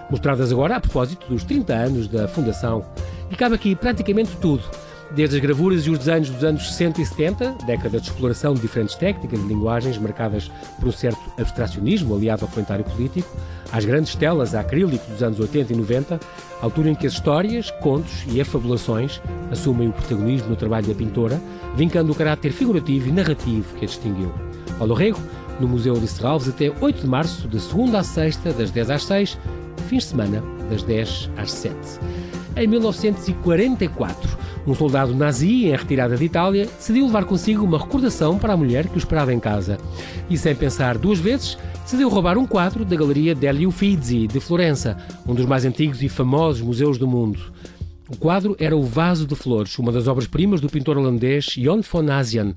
mostradas 0.09 0.51
agora 0.51 0.75
a 0.75 0.81
propósito 0.81 1.25
dos 1.27 1.45
30 1.45 1.73
anos 1.73 2.07
da 2.09 2.27
Fundação. 2.27 2.85
E 3.31 3.35
cabe 3.35 3.55
aqui 3.55 3.75
praticamente 3.75 4.35
tudo, 4.37 4.63
desde 5.11 5.37
as 5.37 5.41
gravuras 5.41 5.85
e 5.85 5.89
os 5.89 5.99
desenhos 5.99 6.29
dos 6.29 6.43
anos 6.43 6.67
60 6.67 7.01
e 7.01 7.05
70, 7.05 7.55
década 7.65 7.99
de 7.99 8.07
exploração 8.07 8.53
de 8.53 8.61
diferentes 8.61 8.95
técnicas 8.95 9.39
e 9.39 9.43
linguagens 9.43 9.97
marcadas 9.97 10.51
por 10.79 10.89
um 10.89 10.91
certo 10.91 11.19
abstracionismo 11.37 12.15
aliado 12.15 12.43
ao 12.43 12.51
comentário 12.51 12.83
político, 12.83 13.29
às 13.71 13.85
grandes 13.85 14.15
telas 14.15 14.53
a 14.53 14.61
acrílico 14.61 15.09
dos 15.09 15.23
anos 15.23 15.39
80 15.39 15.73
e 15.73 15.75
90, 15.75 16.19
altura 16.61 16.89
em 16.89 16.95
que 16.95 17.07
as 17.07 17.13
histórias, 17.13 17.71
contos 17.71 18.25
e 18.27 18.41
afabulações 18.41 19.21
assumem 19.51 19.89
o 19.89 19.93
protagonismo 19.93 20.49
no 20.49 20.55
trabalho 20.55 20.87
da 20.87 20.93
pintora, 20.93 21.41
vincando 21.75 22.11
o 22.11 22.15
caráter 22.15 22.51
figurativo 22.51 23.09
e 23.09 23.11
narrativo 23.11 23.75
que 23.75 23.85
a 23.85 23.87
distinguiu. 23.87 24.31
Paulo 24.77 24.93
Rego, 24.93 25.20
no 25.59 25.67
Museu 25.67 25.96
de 25.96 26.07
Serralves, 26.07 26.48
até 26.48 26.72
8 26.79 27.01
de 27.01 27.07
março, 27.07 27.48
de 27.48 27.59
segunda 27.59 28.00
à 28.00 28.03
sexta, 28.03 28.51
das 28.53 28.72
10 28.72 28.89
às 28.91 29.03
6, 29.05 29.37
fins 29.87 30.03
de 30.03 30.09
semana, 30.09 30.43
das 30.70 30.83
10 30.83 31.31
às 31.37 31.51
7. 31.51 31.75
Em 32.59 32.65
1944, 32.65 34.35
um 34.65 34.74
soldado 34.74 35.13
nazi, 35.13 35.67
em 35.67 35.75
retirada 35.75 36.17
de 36.17 36.25
Itália, 36.25 36.65
decidiu 36.65 37.05
levar 37.05 37.24
consigo 37.25 37.63
uma 37.63 37.77
recordação 37.77 38.39
para 38.39 38.53
a 38.53 38.57
mulher 38.57 38.87
que 38.87 38.96
o 38.96 38.98
esperava 38.98 39.31
em 39.31 39.39
casa. 39.39 39.77
E 40.27 40.35
sem 40.35 40.55
pensar 40.55 40.98
duas 40.98 41.20
vezes, 41.20 41.55
decidiu 41.83 42.09
roubar 42.09 42.35
um 42.35 42.48
quadro 42.48 42.83
da 42.83 42.96
Galeria 42.96 43.35
degli 43.35 43.67
Uffizi, 43.67 44.25
de 44.25 44.39
Florença, 44.39 44.98
um 45.27 45.35
dos 45.35 45.46
mais 45.46 45.65
antigos 45.65 46.01
e 46.01 46.09
famosos 46.09 46.61
museus 46.61 46.98
do 46.98 47.07
mundo. 47.07 47.39
O 48.09 48.17
quadro 48.17 48.55
era 48.57 48.75
o 48.75 48.81
Vaso 48.81 49.27
de 49.27 49.35
Flores, 49.35 49.77
uma 49.77 49.91
das 49.91 50.07
obras-primas 50.07 50.59
do 50.59 50.67
pintor 50.67 50.98
holandês 50.98 51.46
Jon 51.57 51.81
von 51.81 52.09
Asian, 52.09 52.55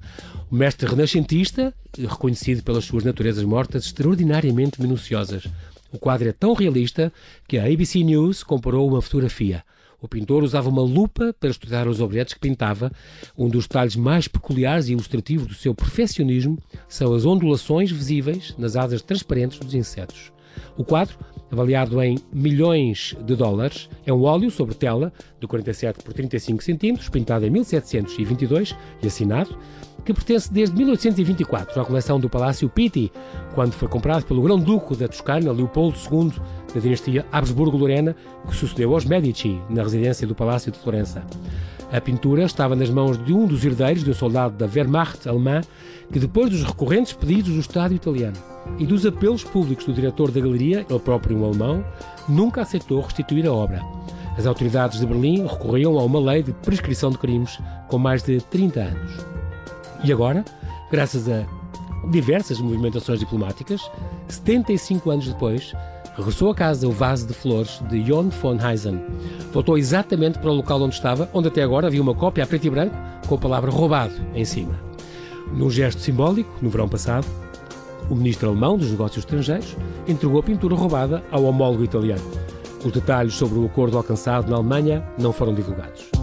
o 0.50 0.54
mestre 0.54 0.88
renascentista, 0.88 1.74
reconhecido 1.98 2.62
pelas 2.62 2.86
suas 2.86 3.04
naturezas 3.04 3.44
mortas 3.44 3.84
extraordinariamente 3.84 4.80
minuciosas. 4.80 5.46
O 5.92 5.98
quadro 5.98 6.26
é 6.26 6.32
tão 6.32 6.54
realista 6.54 7.12
que 7.46 7.58
a 7.58 7.66
ABC 7.66 8.02
News 8.02 8.42
comparou 8.42 8.88
uma 8.88 9.02
fotografia. 9.02 9.62
O 10.00 10.08
pintor 10.08 10.42
usava 10.42 10.68
uma 10.68 10.82
lupa 10.82 11.34
para 11.38 11.50
estudar 11.50 11.86
os 11.86 12.00
objetos 12.00 12.34
que 12.34 12.40
pintava. 12.40 12.90
Um 13.36 13.48
dos 13.48 13.64
detalhes 13.64 13.96
mais 13.96 14.26
peculiares 14.26 14.88
e 14.88 14.92
ilustrativos 14.92 15.46
do 15.46 15.54
seu 15.54 15.74
perfeccionismo 15.74 16.58
são 16.88 17.14
as 17.14 17.26
ondulações 17.26 17.90
visíveis 17.90 18.54
nas 18.56 18.76
asas 18.76 19.02
transparentes 19.02 19.58
dos 19.58 19.74
insetos. 19.74 20.32
O 20.76 20.84
quadro, 20.84 21.18
avaliado 21.50 22.00
em 22.02 22.18
milhões 22.32 23.16
de 23.24 23.34
dólares, 23.34 23.88
é 24.06 24.12
um 24.12 24.22
óleo 24.22 24.50
sobre 24.50 24.74
tela 24.74 25.12
de 25.40 25.46
47 25.46 26.02
por 26.02 26.12
35 26.12 26.62
centímetros, 26.62 27.08
pintado 27.08 27.46
em 27.46 27.50
1722 27.50 28.76
e 29.02 29.06
assinado, 29.06 29.56
que 30.04 30.14
pertence 30.14 30.52
desde 30.52 30.76
1824 30.76 31.80
à 31.80 31.84
coleção 31.84 32.18
do 32.18 32.30
Palácio 32.30 32.68
Pitti, 32.68 33.12
quando 33.54 33.72
foi 33.72 33.88
comprado 33.88 34.24
pelo 34.24 34.42
Grão-Duque 34.42 34.96
da 34.96 35.08
Toscana, 35.08 35.52
Leopoldo 35.52 35.96
II, 36.10 36.32
da 36.74 36.80
dinastia 36.80 37.26
Habsburgo-Lorena, 37.30 38.16
que 38.48 38.54
sucedeu 38.54 38.94
aos 38.94 39.04
Medici 39.04 39.60
na 39.68 39.82
residência 39.82 40.26
do 40.26 40.34
Palácio 40.34 40.72
de 40.72 40.78
Florença. 40.78 41.24
A 41.92 42.00
pintura 42.00 42.44
estava 42.44 42.76
nas 42.76 42.88
mãos 42.88 43.22
de 43.22 43.32
um 43.32 43.46
dos 43.46 43.64
herdeiros 43.64 44.04
de 44.04 44.10
um 44.10 44.14
soldado 44.14 44.56
da 44.56 44.66
Wehrmacht 44.66 45.28
alemã, 45.28 45.60
que 46.12 46.20
depois 46.20 46.50
dos 46.50 46.62
recorrentes 46.62 47.12
pedidos 47.12 47.52
do 47.52 47.60
Estado 47.60 47.94
italiano 47.94 48.49
e 48.78 48.86
dos 48.86 49.04
apelos 49.04 49.44
públicos 49.44 49.84
do 49.84 49.92
diretor 49.92 50.30
da 50.30 50.40
galeria, 50.40 50.86
ele 50.88 50.98
próprio 50.98 51.36
um 51.36 51.44
alemão, 51.44 51.84
nunca 52.28 52.62
aceitou 52.62 53.00
restituir 53.00 53.46
a 53.46 53.52
obra. 53.52 53.82
As 54.36 54.46
autoridades 54.46 55.00
de 55.00 55.06
Berlim 55.06 55.46
recorriam 55.46 55.98
a 55.98 56.04
uma 56.04 56.20
lei 56.20 56.42
de 56.42 56.52
prescrição 56.52 57.10
de 57.10 57.18
crimes 57.18 57.58
com 57.88 57.98
mais 57.98 58.22
de 58.22 58.40
30 58.40 58.80
anos. 58.80 59.12
E 60.04 60.12
agora, 60.12 60.44
graças 60.90 61.28
a 61.28 61.44
diversas 62.10 62.58
movimentações 62.60 63.18
diplomáticas, 63.18 63.90
75 64.28 65.10
anos 65.10 65.28
depois, 65.28 65.74
regressou 66.16 66.50
a 66.50 66.54
casa 66.54 66.88
o 66.88 66.92
vaso 66.92 67.26
de 67.26 67.34
flores 67.34 67.82
de 67.90 68.02
Jon 68.02 68.30
von 68.30 68.56
Heisen. 68.56 69.02
Voltou 69.52 69.76
exatamente 69.76 70.38
para 70.38 70.50
o 70.50 70.54
local 70.54 70.80
onde 70.80 70.94
estava, 70.94 71.28
onde 71.34 71.48
até 71.48 71.62
agora 71.62 71.88
havia 71.88 72.00
uma 72.00 72.14
cópia 72.14 72.44
a 72.44 72.46
preto 72.46 72.66
e 72.66 72.70
branco 72.70 72.96
com 73.26 73.34
a 73.34 73.38
palavra 73.38 73.70
roubado 73.70 74.14
em 74.34 74.44
cima. 74.44 74.78
Num 75.52 75.68
gesto 75.68 76.00
simbólico, 76.00 76.50
no 76.62 76.70
verão 76.70 76.88
passado, 76.88 77.26
o 78.10 78.14
ministro 78.14 78.50
alemão 78.50 78.76
dos 78.76 78.90
negócios 78.90 79.24
estrangeiros 79.24 79.76
entregou 80.06 80.40
a 80.40 80.42
pintura 80.42 80.74
roubada 80.74 81.22
ao 81.30 81.44
homólogo 81.44 81.84
italiano. 81.84 82.22
Os 82.84 82.92
detalhes 82.92 83.34
sobre 83.34 83.58
o 83.58 83.66
acordo 83.66 83.96
alcançado 83.96 84.50
na 84.50 84.56
Alemanha 84.56 85.04
não 85.18 85.32
foram 85.32 85.54
divulgados. 85.54 86.19